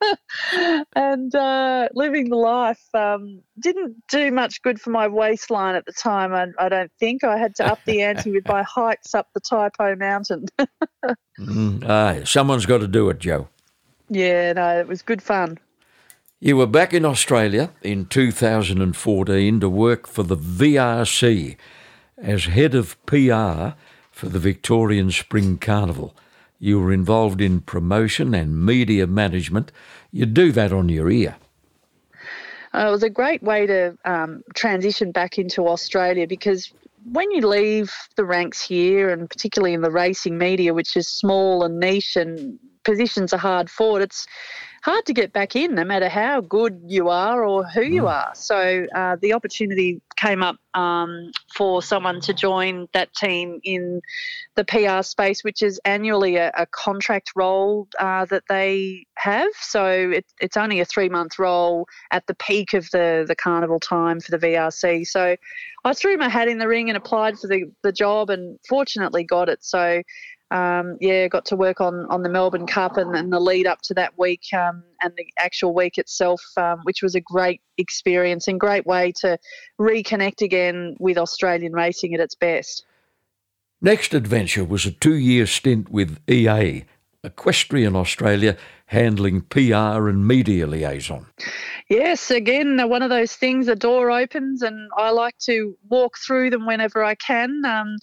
[0.94, 2.82] and uh, living the life.
[2.94, 6.34] Um, didn't do much good for my waistline at the time.
[6.34, 9.40] I, I don't think I had to up the ante with my hikes up the
[9.56, 10.46] Taipo Mountain.
[11.38, 13.48] Mm, aye, someone's got to do it, Jo.
[14.08, 15.58] yeah, no, it was good fun.
[16.40, 21.56] You were back in Australia in 2014 to work for the VRC
[22.18, 23.76] as head of PR
[24.10, 26.16] for the Victorian Spring Carnival.
[26.58, 29.70] You were involved in promotion and media management.
[30.10, 31.36] You do that on your ear.
[32.74, 36.72] Uh, it was a great way to um, transition back into Australia because
[37.12, 41.64] when you leave the ranks here, and particularly in the racing media, which is small
[41.64, 44.26] and niche and positions are hard fought, it's
[44.86, 48.30] hard to get back in no matter how good you are or who you are.
[48.36, 54.00] So uh, the opportunity came up um, for someone to join that team in
[54.54, 59.50] the PR space, which is annually a, a contract role uh, that they have.
[59.60, 63.80] So it, it's only a three month role at the peak of the, the carnival
[63.80, 65.04] time for the VRC.
[65.04, 65.34] So
[65.84, 69.24] I threw my hat in the ring and applied for the, the job and fortunately
[69.24, 69.64] got it.
[69.64, 70.02] So
[70.50, 73.82] um, yeah, got to work on, on the Melbourne Cup and, and the lead up
[73.82, 78.46] to that week um, and the actual week itself, um, which was a great experience
[78.46, 79.38] and great way to
[79.80, 82.84] reconnect again with Australian racing at its best.
[83.80, 86.84] Next adventure was a two year stint with EA,
[87.26, 91.26] Equestrian Australia, handling PR and media liaison.
[91.88, 96.50] Yes, again, one of those things, a door opens and I like to walk through
[96.50, 97.64] them whenever I can.
[97.64, 97.96] Um,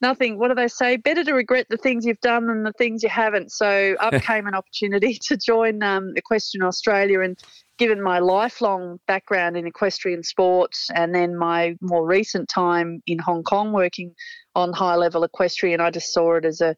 [0.00, 0.96] nothing, what do they say?
[0.96, 3.52] Better to regret the things you've done than the things you haven't.
[3.52, 7.38] So up came an opportunity to join um, Equestrian Australia and
[7.78, 13.42] given my lifelong background in equestrian sports and then my more recent time in Hong
[13.42, 14.14] Kong working
[14.54, 16.76] on high level equestrian, I just saw it as a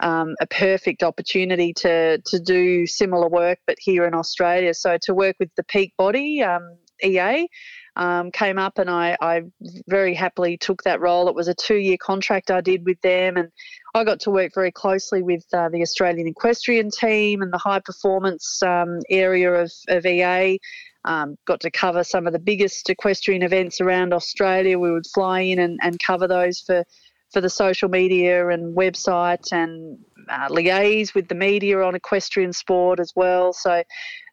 [0.00, 4.74] um, a perfect opportunity to to do similar work, but here in Australia.
[4.74, 7.48] So to work with the peak body um, EA
[7.96, 9.42] um, came up, and I, I
[9.88, 11.28] very happily took that role.
[11.28, 13.48] It was a two year contract I did with them, and
[13.94, 17.80] I got to work very closely with uh, the Australian equestrian team and the high
[17.80, 20.58] performance um, area of, of EA.
[21.06, 24.78] Um, got to cover some of the biggest equestrian events around Australia.
[24.78, 26.84] We would fly in and, and cover those for
[27.32, 33.00] for the social media and website and uh, liaise with the media on equestrian sport
[33.00, 33.52] as well.
[33.52, 33.82] So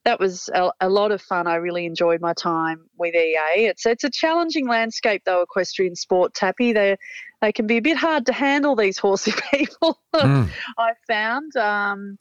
[0.05, 1.47] that was a, a, lot of fun.
[1.47, 3.65] I really enjoyed my time with EA.
[3.65, 6.33] It's it's a challenging landscape though, equestrian sport.
[6.33, 6.97] Tappy, they
[7.41, 8.75] they can be a bit hard to handle.
[8.75, 10.49] These horsey people, Mm.
[10.77, 11.55] I found.
[11.55, 12.17] Um,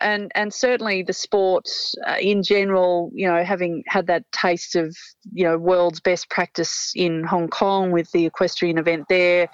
[0.00, 1.68] and and certainly the sport
[2.06, 4.96] uh, in general, you know, having had that taste of
[5.32, 9.48] you know world's best practice in Hong Kong with the equestrian event there,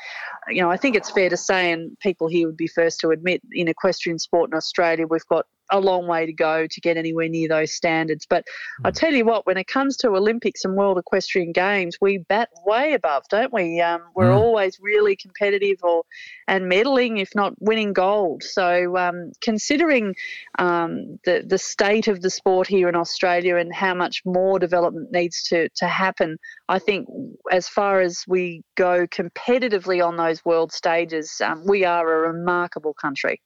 [0.49, 3.11] you know, I think it's fair to say, and people here would be first to
[3.11, 6.97] admit, in equestrian sport in Australia, we've got a long way to go to get
[6.97, 8.27] anywhere near those standards.
[8.29, 8.45] But
[8.85, 12.49] I tell you what, when it comes to Olympics and World Equestrian Games, we bat
[12.65, 13.81] way above, don't we?
[13.81, 14.37] Um, we're Mm.
[14.37, 16.05] always really competitive or
[16.49, 18.43] and medaling, if not winning gold.
[18.43, 20.15] So um, considering
[20.59, 25.13] um, the the state of the sport here in Australia and how much more development
[25.13, 27.09] needs to to happen, I think
[27.51, 32.95] as far as we go competitively on those world stages, um, we are a remarkable
[32.95, 33.41] country.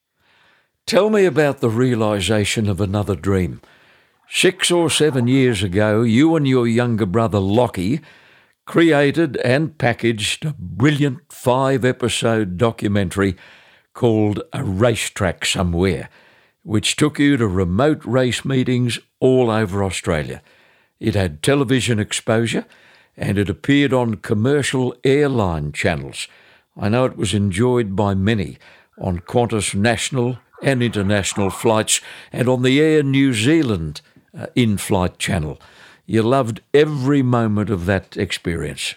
[0.87, 3.59] Tell me about the realisation of another dream.
[4.29, 8.01] Six or seven years ago, you and your younger brother Lockie
[8.67, 13.35] created and packaged a brilliant five episode documentary
[13.95, 16.07] called A Racetrack Somewhere,
[16.61, 20.43] which took you to remote race meetings all over Australia.
[20.99, 22.65] It had television exposure
[23.17, 26.27] and it appeared on commercial airline channels.
[26.77, 28.59] I know it was enjoyed by many
[28.99, 32.01] on Qantas national and international flights
[32.31, 34.01] and on the Air New Zealand
[34.37, 35.59] uh, in flight channel.
[36.05, 38.95] You loved every moment of that experience.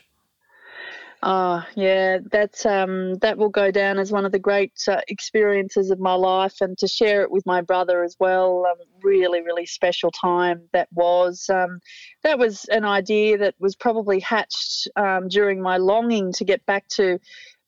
[1.21, 5.91] Oh yeah, that's um, that will go down as one of the great uh, experiences
[5.91, 8.65] of my life, and to share it with my brother as well.
[8.71, 11.51] Um, really, really special time that was.
[11.53, 11.81] Um,
[12.23, 16.87] that was an idea that was probably hatched um, during my longing to get back
[16.91, 17.19] to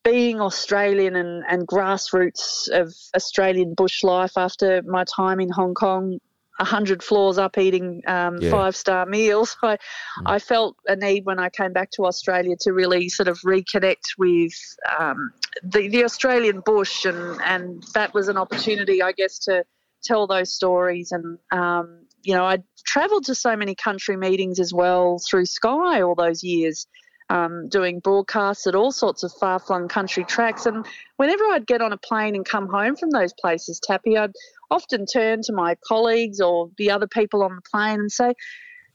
[0.05, 6.19] being Australian and, and grassroots of Australian bush life after my time in Hong Kong,
[6.59, 8.51] a hundred floors up eating um, yeah.
[8.51, 9.57] five star meals.
[9.63, 9.79] I, mm.
[10.27, 14.19] I felt a need when I came back to Australia to really sort of reconnect
[14.19, 14.53] with
[14.99, 15.33] um,
[15.63, 19.65] the, the Australian bush, and, and that was an opportunity, I guess, to
[20.03, 21.13] tell those stories.
[21.13, 26.03] And, um, you know, I travelled to so many country meetings as well through Sky
[26.03, 26.87] all those years
[27.31, 30.67] um, doing broadcasts at all sorts of far flung country tracks.
[30.67, 30.85] And
[31.17, 34.33] whenever I'd get on a plane and come home from those places, Tappy, I'd
[34.71, 38.35] often turn to my colleagues or the other people on the plane and say,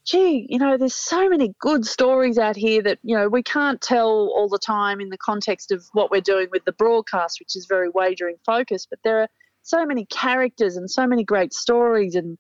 [0.06, 3.82] gee, you know, there's so many good stories out here that, you know, we can't
[3.82, 7.56] tell all the time in the context of what we're doing with the broadcast, which
[7.56, 9.28] is very wagering focused, but there are
[9.64, 12.38] so many characters and so many great stories and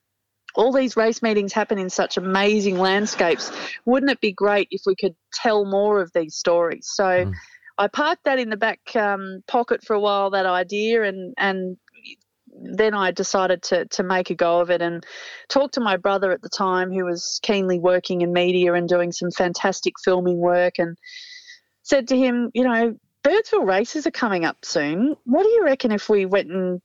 [0.55, 3.51] all these race meetings happen in such amazing landscapes.
[3.85, 6.87] Wouldn't it be great if we could tell more of these stories?
[6.93, 7.33] So mm.
[7.77, 11.77] I parked that in the back um, pocket for a while, that idea, and and
[12.47, 15.05] then I decided to to make a go of it and
[15.49, 19.11] talk to my brother at the time, who was keenly working in media and doing
[19.11, 20.97] some fantastic filming work, and
[21.83, 25.15] said to him, you know, Birdsville races are coming up soon.
[25.25, 26.81] What do you reckon if we went and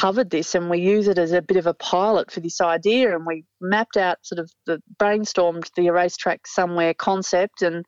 [0.00, 3.14] covered this and we use it as a bit of a pilot for this idea
[3.14, 7.84] and we mapped out sort of the brainstormed the racetrack somewhere concept and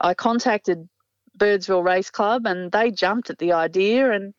[0.00, 0.88] I contacted
[1.38, 4.34] Birdsville Race Club and they jumped at the idea and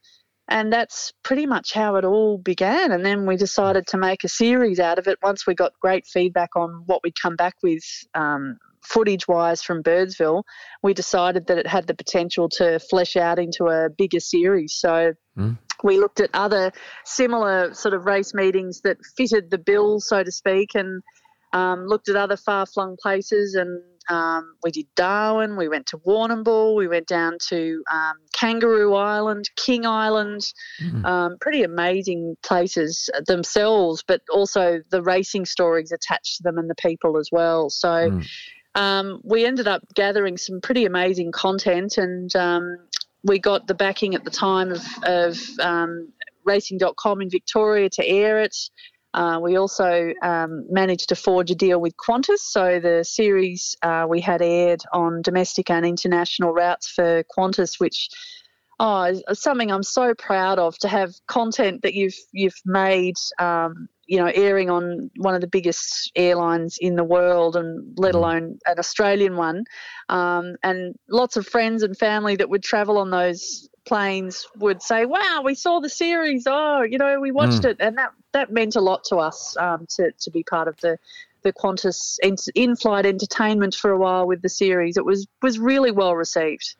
[0.49, 4.29] and that's pretty much how it all began and then we decided to make a
[4.29, 7.83] series out of it once we got great feedback on what we'd come back with
[8.15, 10.43] um, footage wise from Birdsville,
[10.81, 14.73] we decided that it had the potential to flesh out into a bigger series.
[14.73, 15.57] So mm.
[15.83, 16.71] We looked at other
[17.05, 21.03] similar sort of race meetings that fitted the bill, so to speak, and
[21.51, 23.53] um, looked at other far flung places.
[23.53, 28.95] And um, we did Darwin, we went to Warrnambool, we went down to um, Kangaroo
[28.95, 30.41] Island, King Island,
[30.81, 31.39] mm.
[31.39, 37.17] pretty amazing places themselves, but also the racing stories attached to them and the people
[37.17, 37.69] as well.
[37.69, 37.89] So.
[38.09, 38.25] Mm
[38.75, 42.77] um, we ended up gathering some pretty amazing content and um,
[43.23, 46.09] we got the backing at the time of, of um,
[46.43, 48.55] racing.com in Victoria to air it.
[49.13, 54.07] Uh, we also um, managed to forge a deal with Qantas, so the series uh,
[54.09, 58.09] we had aired on domestic and international routes for Qantas, which
[58.79, 63.87] oh, is something I'm so proud of to have content that you've you've made um,
[64.07, 68.17] you know, airing on one of the biggest airlines in the world, and let mm.
[68.17, 69.65] alone an Australian one.
[70.09, 75.05] Um, and lots of friends and family that would travel on those planes would say,
[75.05, 76.43] "Wow, we saw the series.
[76.47, 77.71] Oh, you know, we watched mm.
[77.71, 80.79] it," and that that meant a lot to us um, to to be part of
[80.81, 80.97] the
[81.43, 82.17] the Qantas
[82.55, 84.97] in-flight entertainment for a while with the series.
[84.97, 86.75] It was was really well received.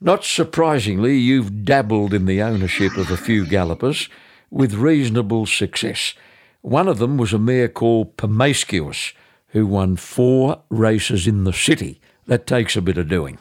[0.00, 4.08] Not surprisingly, you've dabbled in the ownership of a few gallopers
[4.50, 6.14] with reasonable success.
[6.62, 9.12] One of them was a mare called Promiscuous,
[9.48, 12.00] who won four races in the city.
[12.26, 13.38] That takes a bit of doing.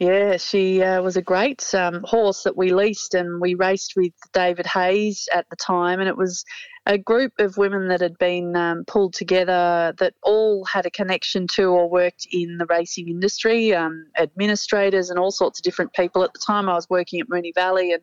[0.00, 4.12] Yeah, she uh, was a great um, horse that we leased, and we raced with
[4.32, 6.00] David Hayes at the time.
[6.00, 6.44] And it was
[6.86, 11.46] a group of women that had been um, pulled together that all had a connection
[11.54, 16.24] to or worked in the racing industry, um, administrators, and all sorts of different people.
[16.24, 18.02] At the time, I was working at Moonee Valley, and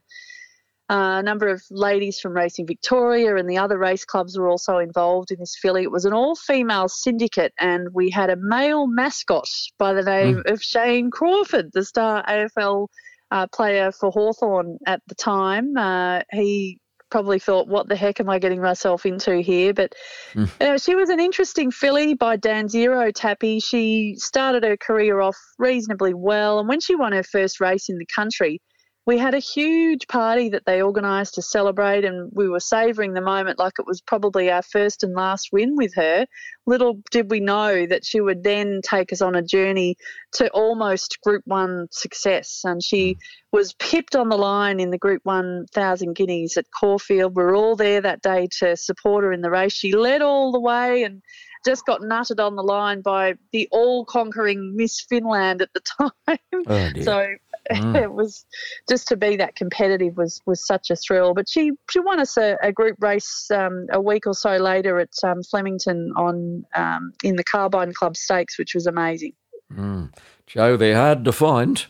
[0.91, 4.77] uh, a number of ladies from Racing Victoria and the other race clubs were also
[4.77, 5.83] involved in this filly.
[5.83, 9.47] It was an all female syndicate, and we had a male mascot
[9.79, 10.51] by the name mm.
[10.51, 12.87] of Shane Crawford, the star AFL
[13.31, 15.77] uh, player for Hawthorn at the time.
[15.77, 16.77] Uh, he
[17.09, 19.73] probably thought, what the heck am I getting myself into here?
[19.73, 19.93] But
[20.33, 20.83] mm.
[20.83, 23.61] she was an interesting filly by Danzero Tappy.
[23.61, 27.97] She started her career off reasonably well, and when she won her first race in
[27.97, 28.59] the country,
[29.07, 33.21] we had a huge party that they organised to celebrate, and we were savouring the
[33.21, 36.27] moment like it was probably our first and last win with her.
[36.67, 39.97] Little did we know that she would then take us on a journey
[40.33, 43.17] to almost Group One success, and she hmm.
[43.57, 47.35] was pipped on the line in the Group One Thousand Guineas at Caulfield.
[47.35, 49.73] We were all there that day to support her in the race.
[49.73, 51.23] She led all the way and
[51.65, 55.81] just got nutted on the line by the all-conquering Miss Finland at the
[56.27, 56.37] time.
[56.67, 57.35] Oh, so
[57.69, 57.95] mm.
[58.01, 58.45] it was
[58.89, 61.33] just to be that competitive was was such a thrill.
[61.33, 64.99] But she she won us a, a group race um, a week or so later
[64.99, 69.33] at um, Flemington on um, in the Carbine Club Stakes, which was amazing.
[69.73, 70.13] Mm.
[70.47, 71.85] Jo, they're hard to find.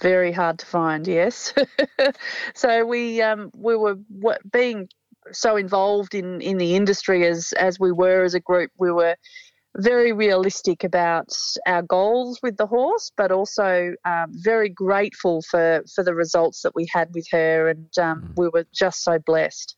[0.00, 1.54] Very hard to find, yes.
[2.54, 3.96] so we um, we were
[4.50, 4.88] being
[5.30, 8.70] so involved in in the industry as as we were as a group.
[8.78, 9.16] We were
[9.76, 11.32] very realistic about
[11.66, 16.74] our goals with the horse, but also um, very grateful for, for the results that
[16.74, 18.36] we had with her, and um, mm.
[18.36, 19.76] we were just so blessed.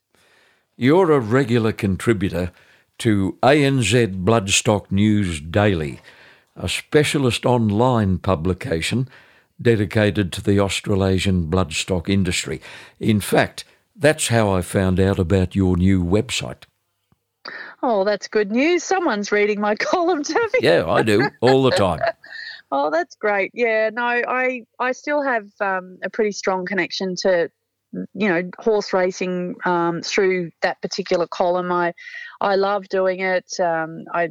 [0.77, 2.51] You're a regular contributor
[2.99, 6.01] to ANZ Bloodstock News Daily,
[6.55, 9.07] a specialist online publication
[9.61, 12.61] dedicated to the Australasian bloodstock industry.
[12.99, 13.63] In fact,
[13.95, 16.63] that's how I found out about your new website.
[17.83, 18.83] Oh, that's good news.
[18.83, 20.59] Someone's reading my column, Tappy.
[20.61, 21.99] Yeah, I do all the time.
[22.71, 23.51] oh, that's great.
[23.53, 27.49] Yeah, no, I I still have um, a pretty strong connection to
[28.13, 31.71] you know horse racing um, through that particular column.
[31.71, 31.93] I
[32.41, 33.51] I love doing it.
[33.59, 34.29] Um, I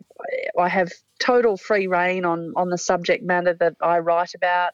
[0.58, 4.72] I have total free reign on on the subject matter that I write about.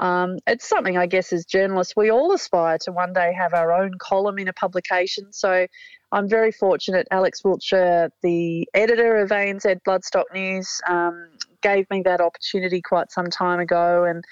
[0.00, 3.70] Um, it's something I guess as journalists we all aspire to one day have our
[3.70, 5.30] own column in a publication.
[5.30, 5.66] So
[6.10, 7.06] I'm very fortunate.
[7.10, 11.28] Alex Wiltshire, the editor of ANZ Bloodstock News, um,
[11.62, 14.24] gave me that opportunity quite some time ago, and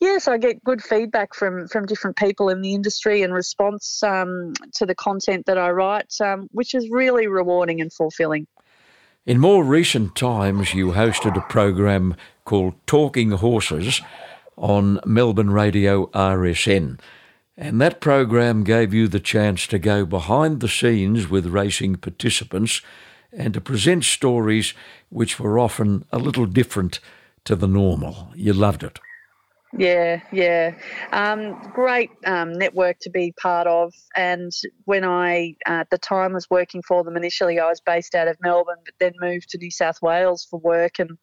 [0.00, 4.52] yes, I get good feedback from from different people in the industry and response um,
[4.74, 8.46] to the content that I write, um, which is really rewarding and fulfilling.
[9.26, 12.14] In more recent times, you hosted a program
[12.44, 14.00] called Talking Horses
[14.56, 16.98] on Melbourne Radio RSN.
[17.56, 22.82] And that program gave you the chance to go behind the scenes with racing participants
[23.32, 24.74] and to present stories
[25.08, 27.00] which were often a little different
[27.44, 28.30] to the normal.
[28.34, 28.98] You loved it.
[29.76, 30.74] Yeah, yeah.
[31.12, 33.92] Um, great um, network to be part of.
[34.16, 34.52] And
[34.84, 38.28] when I, uh, at the time, was working for them initially, I was based out
[38.28, 40.98] of Melbourne, but then moved to New South Wales for work.
[40.98, 41.18] And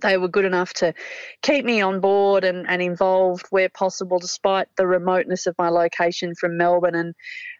[0.00, 0.94] they were good enough to
[1.42, 6.34] keep me on board and, and involved where possible, despite the remoteness of my location
[6.34, 6.94] from Melbourne.
[6.94, 7.14] And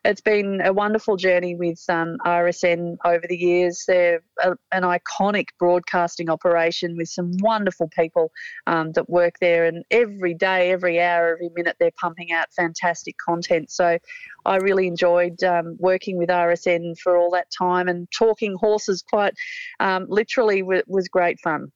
[0.05, 3.85] it's been a wonderful journey with um, RSN over the years.
[3.87, 8.31] They're a, an iconic broadcasting operation with some wonderful people
[8.67, 9.65] um, that work there.
[9.65, 13.71] And every day, every hour, every minute, they're pumping out fantastic content.
[13.71, 13.99] So
[14.45, 19.35] I really enjoyed um, working with RSN for all that time and talking horses quite
[19.81, 21.73] um, literally w- was great fun.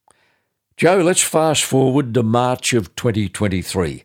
[0.79, 4.05] Jo, let's fast forward to March of 2023.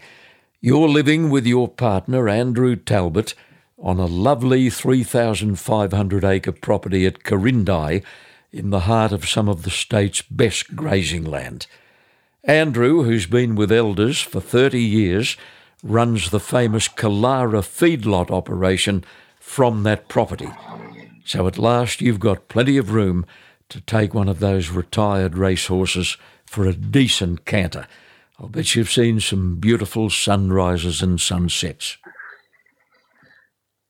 [0.60, 3.36] You're living with your partner, Andrew Talbot,
[3.78, 8.04] on a lovely 3,500 acre property at Quirindi
[8.52, 11.68] in the heart of some of the state's best grazing land.
[12.44, 15.38] Andrew, who's been with Elders for 30 years,
[15.84, 19.04] runs the famous Killara feedlot operation
[19.40, 20.50] from that property.
[21.24, 23.28] So at last you've got plenty of room
[23.70, 26.18] to take one of those retired racehorses
[26.54, 27.88] for a decent canter.
[28.40, 31.98] I'll bet you've seen some beautiful sunrises and sunsets.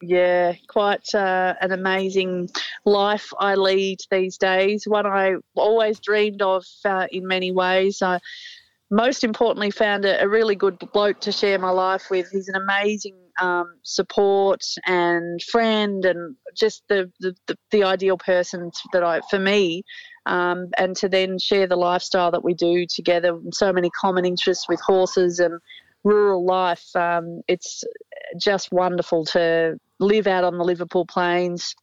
[0.02, 2.50] Yeah, quite uh, an amazing
[2.86, 4.88] life I lead these days.
[4.88, 8.02] One I always dreamed of uh, in many ways.
[8.02, 8.20] I
[8.90, 12.30] most importantly found a, a, really good bloke to share my life with.
[12.32, 18.72] He's an amazing um, support and friend, and just the, the, the, the ideal person
[18.94, 19.84] that I for me
[20.26, 23.38] um, and to then share the lifestyle that we do together.
[23.52, 25.60] So many common interests with horses and
[26.04, 26.96] rural life.
[26.96, 27.84] Um, it's
[28.40, 31.76] just wonderful to live out on the Liverpool plains.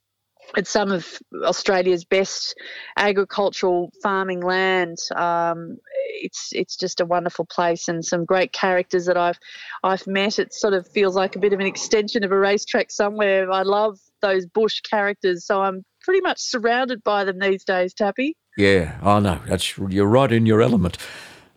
[0.57, 2.55] It's some of Australia's best
[2.97, 4.99] agricultural farming land.
[5.15, 5.79] Um,
[6.23, 9.39] it's it's just a wonderful place and some great characters that I've
[9.83, 10.39] I've met.
[10.39, 13.51] It sort of feels like a bit of an extension of a racetrack somewhere.
[13.51, 18.37] I love those bush characters, so I'm pretty much surrounded by them these days, Tappy.
[18.57, 19.41] Yeah, I know.
[19.47, 20.99] That's you're right in your element.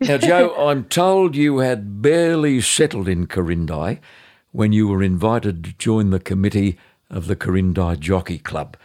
[0.00, 3.98] Now, Jo, I'm told you had barely settled in Quirindi
[4.52, 6.78] when you were invited to join the committee
[7.14, 8.76] of the Quirindi Jockey Club,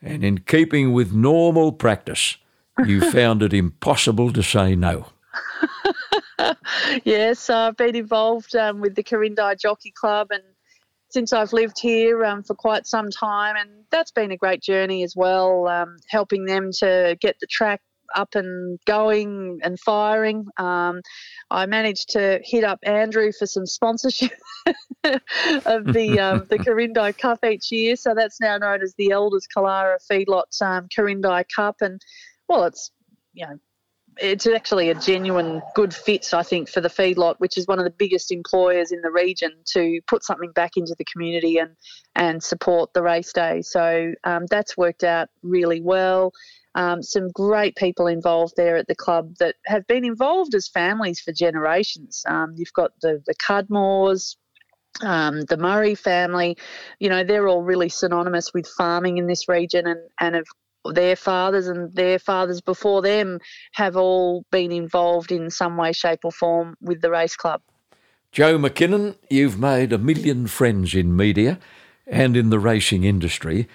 [0.00, 2.36] and in keeping with normal practice,
[2.84, 5.06] you found it impossible to say no.
[7.04, 10.42] yes, I've been involved um, with the Quirindi Jockey Club and
[11.10, 15.02] since I've lived here um, for quite some time, and that's been a great journey
[15.02, 17.80] as well, um, helping them to get the track
[18.14, 20.46] up and going and firing.
[20.56, 21.00] Um,
[21.50, 24.32] I managed to hit up Andrew for some sponsorship
[24.66, 29.46] of the um, the Quirindi Cup each year, so that's now known as the Elders
[29.54, 32.00] Killara Feedlot um, Quirindi Cup, and
[32.48, 32.90] well, it's
[33.32, 33.58] you know
[34.20, 37.84] it's actually a genuine good fit, I think, for the feedlot, which is one of
[37.84, 41.70] the biggest employers in the region, to put something back into the community and
[42.14, 43.62] and support the race day.
[43.62, 46.32] So um, that's worked out really well.
[46.74, 51.20] Um, some great people involved there at the club that have been involved as families
[51.20, 52.22] for generations.
[52.26, 54.36] Um, you've got the the Cudmores,
[55.02, 56.56] um, the Murray family,
[56.98, 60.46] you know, they're all really synonymous with farming in this region and, and have
[60.94, 63.38] their fathers and their fathers before them
[63.72, 67.60] have all been involved in some way, shape, or form with the race club.
[68.32, 71.58] Jo McKinnon, you've made a million friends in media
[72.06, 73.68] and in the racing industry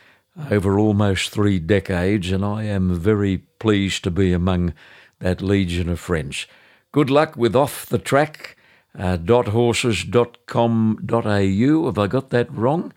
[0.49, 4.74] over almost three decades, and I am very pleased to be among
[5.20, 6.47] that legion of friends.
[6.91, 8.57] Good luck with Off the Track.
[8.97, 11.86] Uh, .horses.com.au.
[11.86, 12.93] Have I got that wrong?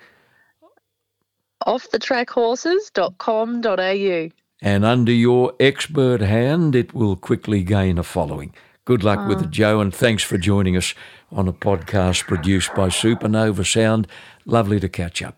[1.66, 4.30] offthetrackhorses.com.au.
[4.62, 8.54] And under your expert hand, it will quickly gain a following.
[8.86, 10.94] Good luck with it, Jo, and thanks for joining us
[11.32, 14.06] on a podcast produced by Supernova Sound.
[14.44, 15.36] Lovely to catch up.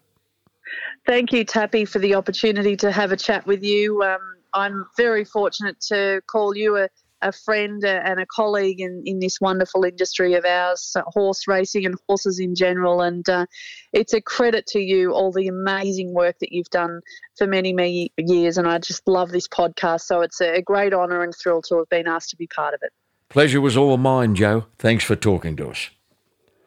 [1.06, 4.02] Thank you, Tappy, for the opportunity to have a chat with you.
[4.02, 4.18] Um,
[4.52, 6.88] I'm very fortunate to call you a
[7.22, 11.86] a friend and a colleague in, in this wonderful industry of ours, uh, horse racing
[11.86, 13.00] and horses in general.
[13.00, 13.46] And uh,
[13.92, 17.00] it's a credit to you, all the amazing work that you've done
[17.36, 18.58] for many, many years.
[18.58, 20.02] And I just love this podcast.
[20.02, 22.80] So it's a great honour and thrill to have been asked to be part of
[22.82, 22.92] it.
[23.28, 24.66] Pleasure was all mine, Jo.
[24.78, 25.90] Thanks for talking to us.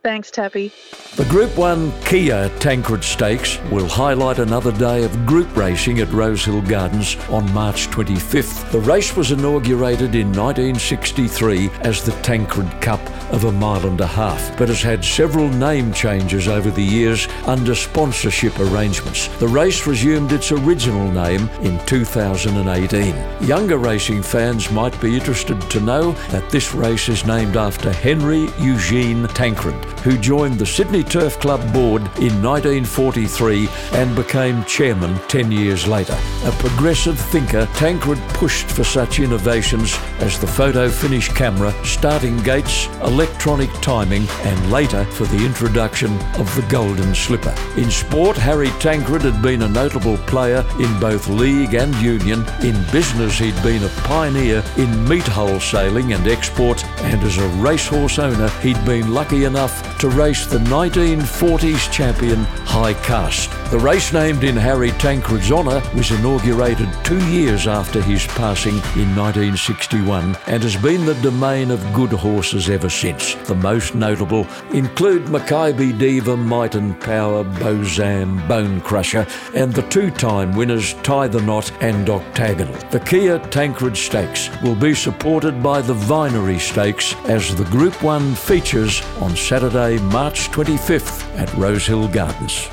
[0.04, 0.72] Thanks, Tappy.
[1.16, 6.64] The Group 1 Kia Tancred Stakes will highlight another day of group racing at Rosehill
[6.64, 8.72] Gardens on March 25th.
[8.72, 13.01] The race was inaugurated in 1963 as the Tancred Cup
[13.32, 17.27] of a mile and a half, but has had several name changes over the years
[17.45, 19.27] under sponsorship arrangements.
[19.39, 23.15] The race resumed its original name in 2018.
[23.47, 28.49] Younger racing fans might be interested to know that this race is named after Henry
[28.59, 35.51] Eugene Tancred who joined the Sydney Turf Club board in 1943 and became chairman 10
[35.51, 36.17] years later.
[36.45, 42.88] A progressive thinker, Tancred pushed for such innovations as the photo finish camera, starting gates,
[43.22, 47.53] electronic timing, and later for the introduction of the golden slipper.
[47.78, 52.43] In sport, Harry Tancred had been a notable player in both league and union.
[52.63, 58.17] In business, he'd been a pioneer in meat wholesaling and export, and as a racehorse
[58.17, 63.61] owner, he'd been lucky enough to race the 1940s champion High Caste.
[63.72, 69.15] The race named in Harry Tancred's honour was inaugurated two years after his passing in
[69.15, 73.36] 1961 and has been the domain of good horses ever since.
[73.36, 79.84] The most notable include Makybe Diva, Might and Power, Beau Zam, Bone Crusher, and the
[79.84, 82.76] two-time winners Tie the Knot and Octagonal.
[82.89, 88.36] The Kia Tancred Stakes will be supported by the Vinery Stakes as the Group 1
[88.36, 92.67] features on Saturday, March 25th at Rosehill Gardens.